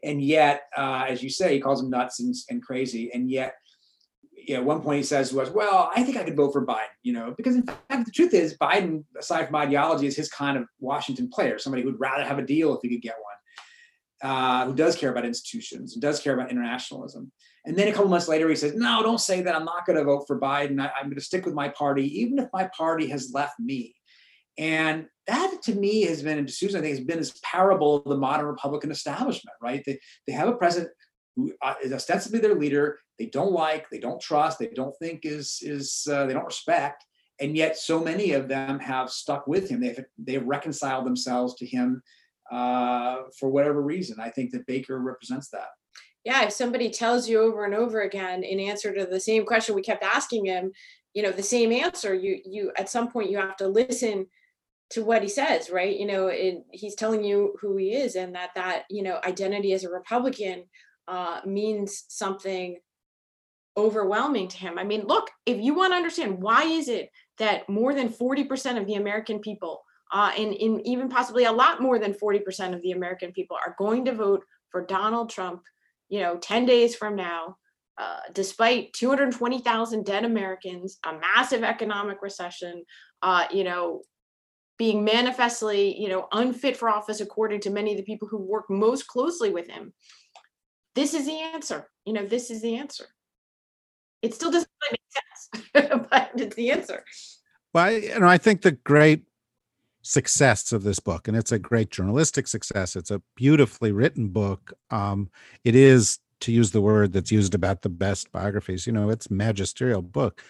And 0.04 0.22
yet, 0.22 0.64
uh, 0.76 1.06
as 1.08 1.22
you 1.24 1.30
say, 1.30 1.54
he 1.54 1.62
calls 1.62 1.82
him 1.82 1.90
nuts 1.90 2.20
and, 2.20 2.36
and 2.50 2.62
crazy. 2.64 3.12
And 3.14 3.30
yet, 3.30 3.56
you 4.48 4.56
know, 4.56 4.62
at 4.62 4.66
one 4.66 4.82
point 4.82 4.98
he 4.98 5.04
says 5.04 5.36
us, 5.36 5.50
"Well, 5.50 5.92
I 5.96 6.04
think 6.04 6.18
I 6.18 6.24
could 6.24 6.36
vote 6.36 6.52
for 6.52 6.66
Biden," 6.66 6.94
you 7.02 7.14
know, 7.14 7.34
because 7.38 7.56
in 7.56 7.64
fact 7.64 8.06
the 8.06 8.12
truth 8.12 8.34
is 8.34 8.58
Biden, 8.58 9.04
aside 9.18 9.46
from 9.46 9.56
ideology, 9.56 10.08
is 10.08 10.16
his 10.16 10.30
kind 10.30 10.58
of 10.58 10.66
Washington 10.80 11.30
player, 11.30 11.58
somebody 11.58 11.84
who'd 11.84 12.00
rather 12.00 12.24
have 12.24 12.40
a 12.40 12.46
deal 12.46 12.76
if 12.76 12.82
he 12.82 12.90
could 12.90 13.02
get 13.02 13.16
one, 13.16 14.32
uh, 14.32 14.66
who 14.66 14.76
does 14.76 14.96
care 14.96 15.12
about 15.12 15.26
institutions, 15.26 15.94
and 15.94 16.02
does 16.02 16.20
care 16.20 16.34
about 16.34 16.52
internationalism. 16.52 17.32
And 17.66 17.78
then 17.78 17.88
a 17.88 17.92
couple 17.92 18.10
months 18.10 18.28
later, 18.28 18.50
he 18.50 18.56
says, 18.56 18.74
"No, 18.76 19.02
don't 19.02 19.20
say 19.20 19.42
that. 19.42 19.56
I'm 19.56 19.66
not 19.66 19.86
going 19.86 19.98
to 19.98 20.04
vote 20.04 20.26
for 20.28 20.40
Biden. 20.40 20.82
I, 20.82 20.92
I'm 20.98 21.06
going 21.06 21.16
to 21.16 21.22
stick 21.22 21.46
with 21.46 21.56
my 21.56 21.70
party, 21.70 22.22
even 22.22 22.40
if 22.40 22.50
my 22.54 22.70
party 22.76 23.08
has 23.08 23.32
left 23.34 23.60
me." 23.60 23.96
And 24.58 25.08
that 25.28 25.62
to 25.64 25.74
me 25.74 26.04
has 26.04 26.22
been, 26.22 26.38
and 26.38 26.52
Susan, 26.52 26.80
I 26.80 26.84
think, 26.84 26.98
has 26.98 27.06
been 27.06 27.18
this 27.18 27.40
parable 27.44 27.98
of 27.98 28.04
the 28.04 28.18
modern 28.18 28.46
Republican 28.46 28.92
establishment, 28.92 29.56
right? 29.62 29.82
They, 29.86 30.00
they 30.28 30.34
have 30.34 30.48
a 30.48 30.54
president 30.54 30.92
who 31.36 31.54
uh, 31.62 31.76
ostensibly 31.92 32.40
their 32.40 32.56
leader, 32.56 33.00
they 33.20 33.28
don't 33.28 33.52
like, 33.52 33.90
they 33.90 34.00
don't 34.00 34.22
trust, 34.22 34.60
they 34.60 34.68
don't 34.68 34.96
think 34.98 35.26
is 35.26 35.60
is 35.62 36.08
uh, 36.12 36.26
they 36.26 36.34
don't 36.34 36.46
respect, 36.46 37.06
and 37.40 37.56
yet 37.56 37.78
so 37.78 38.00
many 38.00 38.34
of 38.34 38.48
them 38.48 38.80
have 38.80 39.10
stuck 39.10 39.48
with 39.48 39.70
him. 39.70 39.82
They've 39.82 40.04
they've 40.18 40.46
reconciled 40.46 41.06
themselves 41.06 41.56
to 41.56 41.66
him 41.66 42.02
uh, 42.52 43.18
for 43.40 43.50
whatever 43.50 43.82
reason. 43.82 44.18
I 44.20 44.30
think 44.30 44.52
that 44.52 44.68
Baker 44.68 45.00
represents 45.00 45.50
that. 45.50 45.68
Yeah, 46.24 46.44
if 46.46 46.54
somebody 46.54 46.90
tells 46.90 47.28
you 47.28 47.42
over 47.42 47.66
and 47.66 47.74
over 47.76 48.02
again 48.02 48.44
in 48.44 48.60
answer 48.60 48.94
to 48.94 49.06
the 49.06 49.20
same 49.20 49.46
question 49.46 49.76
we 49.76 49.82
kept 49.82 50.04
asking 50.04 50.46
him, 50.46 50.72
you 51.14 51.22
know, 51.22 51.32
the 51.32 51.44
same 51.44 51.72
answer, 51.72 52.14
you 52.14 52.40
you 52.46 52.72
at 52.78 52.90
some 52.90 53.12
point 53.12 53.30
you 53.30 53.38
have 53.38 53.58
to 53.58 53.68
listen 53.68 54.28
to 54.92 55.04
what 55.04 55.24
he 55.24 55.30
says, 55.30 55.70
right? 55.72 55.98
You 55.98 56.06
know, 56.06 56.28
it, 56.28 56.64
he's 56.72 56.96
telling 56.96 57.24
you 57.24 57.56
who 57.60 57.78
he 57.78 57.94
is 57.94 58.16
and 58.16 58.36
that 58.36 58.52
that, 58.56 58.84
you 58.90 59.02
know, 59.02 59.20
identity 59.26 59.74
as 59.74 59.84
a 59.84 59.90
Republican 59.90 60.66
uh, 61.08 61.42
means 61.46 62.06
something 62.08 62.78
overwhelming 63.76 64.48
to 64.48 64.58
him. 64.58 64.78
I 64.78 64.84
mean, 64.84 65.06
look, 65.06 65.30
if 65.46 65.60
you 65.60 65.74
want 65.74 65.92
to 65.92 65.98
understand 65.98 66.42
why 66.42 66.64
is 66.64 66.88
it 66.88 67.10
that 67.40 67.68
more 67.68 67.94
than 67.94 68.10
40% 68.10 68.80
of 68.80 68.86
the 68.86 68.96
American 68.96 69.40
people, 69.40 69.84
uh, 70.12 70.32
and, 70.38 70.54
and 70.54 70.86
even 70.86 71.10
possibly 71.10 71.46
a 71.46 71.52
lot 71.52 71.82
more 71.82 71.98
than 71.98 72.14
40% 72.14 72.76
of 72.76 72.82
the 72.84 72.92
American 72.92 73.32
people 73.32 73.58
are 73.58 73.76
going 73.80 74.06
to 74.06 74.14
vote 74.14 74.44
for 74.70 74.86
Donald 74.86 75.32
Trump, 75.32 75.62
you 76.10 76.20
know, 76.20 76.38
10 76.38 76.66
days 76.66 76.96
from 76.96 77.16
now, 77.16 77.58
uh, 77.98 78.20
despite 78.34 78.94
220,000 78.94 80.06
dead 80.06 80.24
Americans, 80.24 81.00
a 81.06 81.14
massive 81.14 81.64
economic 81.64 82.22
recession, 82.22 82.84
uh, 83.24 83.46
you 83.52 83.64
know, 83.64 84.02
being 84.78 85.04
manifestly, 85.04 86.00
you 86.00 86.10
know, 86.10 86.28
unfit 86.32 86.78
for 86.78 86.90
office 86.90 87.22
according 87.22 87.62
to 87.62 87.70
many 87.70 87.92
of 87.92 87.98
the 87.98 88.04
people 88.04 88.28
who 88.28 88.40
work 88.40 88.66
most 88.70 89.08
closely 89.08 89.52
with 89.52 89.68
him 89.68 89.94
this 90.96 91.14
is 91.14 91.26
the 91.26 91.40
answer. 91.40 91.90
You 92.06 92.14
know, 92.14 92.26
this 92.26 92.50
is 92.52 92.62
the 92.62 92.76
answer. 92.76 93.06
It 94.22 94.34
still 94.34 94.52
doesn't 94.52 94.70
really 94.82 94.98
make 94.98 95.92
sense, 95.92 96.08
but 96.10 96.32
it's 96.36 96.56
the 96.56 96.72
answer. 96.72 97.04
Well, 97.74 97.86
I, 97.86 97.90
you 97.92 98.20
know, 98.20 98.28
I 98.28 98.38
think 98.38 98.62
the 98.62 98.72
great 98.72 99.24
success 100.02 100.72
of 100.72 100.84
this 100.84 101.00
book, 101.00 101.28
and 101.28 101.36
it's 101.36 101.52
a 101.52 101.60
great 101.60 101.90
journalistic 101.90 102.48
success. 102.48 102.96
It's 102.96 103.12
a 103.12 103.22
beautifully 103.36 103.92
written 103.92 104.30
book. 104.30 104.74
Um, 104.92 105.30
it 105.64 105.76
is, 105.76 106.20
to 106.42 106.52
use 106.52 106.72
the 106.72 106.82
word 106.82 107.14
that's 107.14 107.32
used 107.32 107.56
about 107.56 107.82
the 107.82 107.90
best 107.90 108.32
biographies, 108.32 108.86
you 108.86 108.94
know, 108.94 109.10
it's 109.10 109.32
magisterial 109.32 110.02
book. 110.02 110.42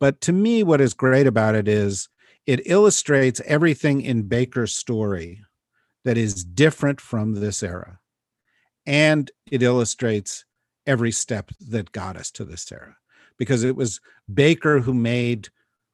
But 0.00 0.20
to 0.22 0.32
me, 0.32 0.62
what 0.62 0.80
is 0.80 0.94
great 0.94 1.26
about 1.26 1.54
it 1.54 1.68
is 1.68 2.08
it 2.46 2.66
illustrates 2.66 3.40
everything 3.44 4.02
in 4.02 4.22
Baker's 4.22 4.74
story 4.74 5.42
that 6.04 6.16
is 6.16 6.44
different 6.44 7.00
from 7.00 7.34
this 7.34 7.62
era. 7.62 7.98
And 8.86 9.30
it 9.50 9.62
illustrates 9.62 10.44
every 10.86 11.10
step 11.10 11.50
that 11.68 11.92
got 11.92 12.16
us 12.16 12.30
to 12.32 12.44
this 12.44 12.70
era 12.70 12.96
because 13.38 13.64
it 13.64 13.76
was 13.76 14.00
Baker 14.32 14.80
who 14.80 14.94
made 14.94 15.48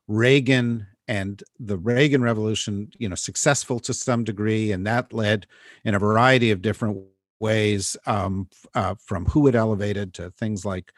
Reagan 0.09 0.87
and 1.09 1.42
the 1.59 1.76
Reagan 1.76 2.22
Revolution, 2.22 2.90
you 2.98 3.09
know, 3.09 3.14
successful 3.14 3.81
to 3.81 3.94
some 3.94 4.24
degree, 4.24 4.72
and 4.72 4.87
that 4.87 5.12
led 5.12 5.46
in 5.85 5.94
a 5.94 5.98
variety 5.98 6.50
of 6.50 6.62
different 6.62 7.02
ways, 7.40 7.96
um, 8.07 8.48
uh, 8.74 8.94
from 9.05 9.26
who 9.26 9.48
it 9.48 9.55
elevated 9.55 10.14
to 10.14 10.31
things 10.31 10.64
like, 10.64 10.92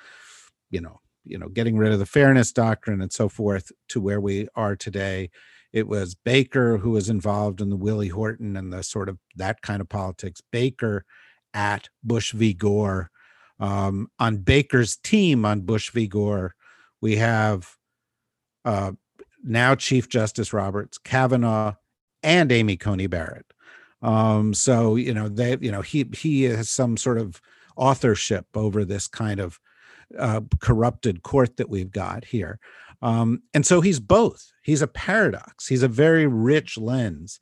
you 0.70 0.80
know, 0.80 1.00
you 1.24 1.38
know, 1.38 1.48
getting 1.48 1.78
rid 1.78 1.92
of 1.92 1.98
the 1.98 2.06
fairness 2.06 2.52
doctrine 2.52 3.00
and 3.00 3.12
so 3.12 3.28
forth, 3.28 3.72
to 3.88 4.00
where 4.00 4.20
we 4.20 4.46
are 4.54 4.76
today. 4.76 5.30
It 5.72 5.88
was 5.88 6.14
Baker 6.14 6.76
who 6.76 6.90
was 6.90 7.08
involved 7.08 7.60
in 7.60 7.70
the 7.70 7.76
Willie 7.76 8.08
Horton 8.08 8.56
and 8.56 8.72
the 8.72 8.82
sort 8.82 9.08
of 9.08 9.18
that 9.36 9.62
kind 9.62 9.80
of 9.80 9.88
politics. 9.88 10.42
Baker 10.52 11.04
at 11.54 11.88
Bush 12.02 12.32
v. 12.32 12.52
Gore. 12.52 13.10
Um, 13.60 14.08
on 14.18 14.38
Baker's 14.38 14.96
team 14.96 15.44
on 15.44 15.60
Bush 15.60 15.90
v. 15.90 16.08
Gore, 16.08 16.54
we 17.00 17.16
have 17.16 17.76
uh, 18.64 18.92
now 19.42 19.74
Chief 19.74 20.08
Justice 20.08 20.52
Roberts, 20.52 20.98
Kavanaugh, 20.98 21.74
and 22.22 22.50
Amy 22.50 22.76
Coney 22.76 23.06
Barrett. 23.06 23.46
Um, 24.02 24.52
so 24.52 24.96
you 24.96 25.14
know 25.14 25.28
they, 25.28 25.56
you 25.60 25.70
know 25.70 25.82
he 25.82 26.04
he 26.14 26.42
has 26.44 26.68
some 26.68 26.96
sort 26.96 27.18
of 27.18 27.40
authorship 27.76 28.46
over 28.54 28.84
this 28.84 29.06
kind 29.06 29.40
of 29.40 29.58
uh, 30.18 30.40
corrupted 30.60 31.22
court 31.22 31.56
that 31.56 31.70
we've 31.70 31.90
got 31.90 32.24
here. 32.24 32.58
Um, 33.02 33.42
and 33.52 33.66
so 33.66 33.80
he's 33.80 34.00
both. 34.00 34.52
He's 34.62 34.82
a 34.82 34.86
paradox. 34.86 35.66
He's 35.66 35.82
a 35.82 35.88
very 35.88 36.26
rich 36.26 36.78
lens. 36.78 37.40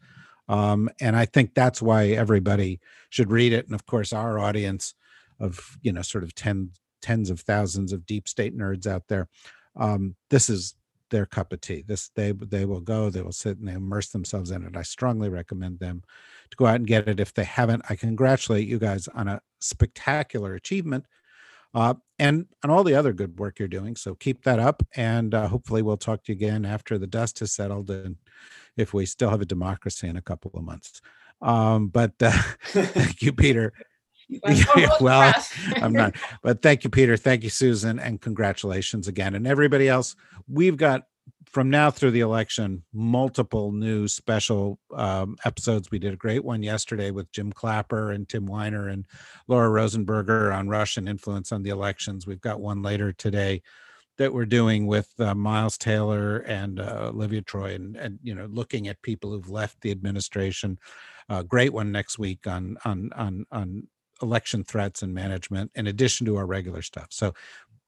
Um, 0.49 0.91
and 1.01 1.17
I 1.17 1.25
think 1.25 1.55
that's 1.55 1.81
why 1.81 2.09
everybody 2.09 2.81
should 3.11 3.31
read 3.31 3.53
it. 3.53 3.67
And 3.67 3.75
of 3.75 3.87
course, 3.87 4.13
our 4.13 4.39
audience 4.39 4.95
of, 5.41 5.79
you 5.83 5.93
know, 5.93 6.03
sort 6.03 6.25
of 6.25 6.35
10, 6.35 6.71
tens 7.01 7.31
of 7.31 7.41
thousands 7.41 7.93
of 7.93 8.07
deep 8.07 8.29
state 8.29 8.57
nerds 8.57 8.87
out 8.87 9.09
there. 9.09 9.29
Um, 9.77 10.17
this 10.31 10.51
is 10.51 10.75
their 11.13 11.27
cup 11.27 11.53
of 11.53 11.61
tea. 11.61 11.85
This 11.87 12.11
they 12.17 12.33
they 12.33 12.65
will 12.65 12.81
go, 12.81 13.11
they 13.11 13.23
will 13.23 13.33
sit 13.33 13.59
and 13.59 13.69
they 13.69 13.75
immerse 13.75 14.09
themselves 14.09 14.51
in 14.51 14.65
it. 14.65 14.77
I 14.77 14.83
strongly 14.83 15.29
recommend 15.29 15.79
them 15.79 16.03
to 16.51 16.57
go 16.57 16.67
out 16.67 16.77
and 16.77 16.87
get 16.87 17.09
it. 17.09 17.21
If 17.21 17.35
they 17.35 17.45
haven't, 17.45 17.83
I 17.89 17.95
congratulate 17.95 18.67
you 18.67 18.79
guys 18.79 19.07
on 19.09 19.29
a 19.29 19.41
spectacular 19.61 20.55
achievement. 20.55 21.07
Uh, 21.75 21.95
and 22.19 22.47
on 22.63 22.71
all 22.71 22.85
the 22.85 22.95
other 22.95 23.15
good 23.15 23.39
work 23.39 23.59
you're 23.59 23.67
doing. 23.67 23.97
So 23.97 24.15
keep 24.15 24.45
that 24.45 24.59
up, 24.59 24.83
and 24.95 25.35
uh, 25.35 25.49
hopefully 25.49 25.81
we'll 25.81 25.97
talk 25.97 26.23
to 26.25 26.33
you 26.33 26.37
again 26.37 26.67
after 26.67 26.99
the 26.99 27.07
dust 27.07 27.39
has 27.39 27.55
settled, 27.55 27.91
and 27.91 28.17
if 28.77 28.95
we 28.95 29.07
still 29.07 29.31
have 29.31 29.41
a 29.41 29.47
democracy 29.47 30.09
in 30.09 30.17
a 30.17 30.23
couple 30.23 30.51
of 30.55 30.65
months. 30.65 31.01
Um, 31.41 31.89
but 31.89 32.13
uh, 32.21 32.33
thank 32.65 33.23
you, 33.23 33.33
Peter. 33.33 33.73
Yeah, 34.29 34.89
well, 35.01 35.35
I'm 35.77 35.93
not, 35.93 36.15
but 36.43 36.63
thank 36.63 36.85
you, 36.85 36.91
Peter. 36.91 37.17
Thank 37.17 37.43
you, 37.43 37.51
Susan, 37.51 37.99
and 37.99 38.21
congratulations 38.21 39.09
again. 39.09 39.35
And 39.35 39.47
everybody 39.47 39.89
else, 39.89 40.17
we've 40.49 40.77
got 40.77 41.03
from 41.45 41.69
now 41.69 41.91
through 41.91 42.13
the 42.13 42.21
election 42.21 42.83
multiple 42.95 43.73
new 43.73 44.09
special 44.09 44.79
um, 44.95 45.37
episodes. 45.45 45.91
We 45.91 45.99
did 45.99 46.15
a 46.15 46.17
great 46.17 46.45
one 46.45 46.63
yesterday 46.63 47.11
with 47.11 47.31
Jim 47.31 47.53
Clapper 47.53 48.11
and 48.11 48.27
Tim 48.27 48.47
Weiner 48.47 48.89
and 48.89 49.07
Laura 49.49 49.69
Rosenberger 49.69 50.57
on 50.57 50.69
Russian 50.69 51.07
influence 51.07 51.53
on 51.53 51.63
the 51.63 51.71
elections. 51.71 52.27
We've 52.27 52.41
got 52.41 52.61
one 52.61 52.81
later 52.81 53.13
today 53.13 53.61
that 54.19 54.33
we're 54.33 54.47
doing 54.47 54.87
with 54.87 55.09
uh, 55.19 55.35
Miles 55.35 55.79
Taylor 55.79 56.39
and 56.39 56.81
uh, 56.81 57.11
Olivia 57.13 57.43
Troye, 57.43 57.75
and, 57.75 57.97
and 57.97 58.19
you 58.23 58.35
know, 58.35 58.47
looking 58.47 58.89
at 58.89 59.01
people 59.03 59.31
who've 59.31 59.51
left 59.51 59.81
the 59.81 59.91
administration. 59.91 60.79
Uh, 61.29 61.43
great 61.43 61.73
one 61.73 61.93
next 61.93 62.19
week 62.19 62.47
on 62.47 62.77
on 62.85 63.11
on 63.15 63.47
on 63.51 63.89
election 64.23 64.65
threats 64.65 65.03
and 65.03 65.15
management, 65.15 65.71
in 65.75 65.87
addition 65.87 66.27
to 66.27 66.37
our 66.37 66.47
regular 66.47 66.83
stuff. 66.83 67.09
So 67.11 67.35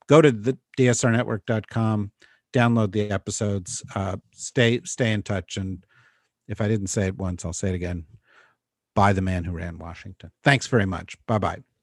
go 0.08 0.20
to 0.20 0.32
the 0.32 0.58
dsrnetwork.com, 0.78 2.12
download 2.52 2.92
the 2.92 3.10
episodes, 3.10 3.82
uh, 3.94 4.16
stay 4.32 4.80
stay 4.84 5.12
in 5.12 5.22
touch, 5.22 5.56
and 5.56 5.84
if 6.48 6.60
I 6.60 6.68
didn't 6.68 6.88
say 6.88 7.06
it 7.06 7.16
once, 7.16 7.44
I'll 7.44 7.52
say 7.52 7.68
it 7.68 7.74
again. 7.74 8.04
Buy 8.94 9.12
the 9.12 9.22
man 9.22 9.44
who 9.44 9.52
ran 9.52 9.78
Washington. 9.78 10.30
Thanks 10.42 10.68
very 10.68 10.86
much. 10.86 11.16
Bye 11.26 11.38
bye. 11.38 11.73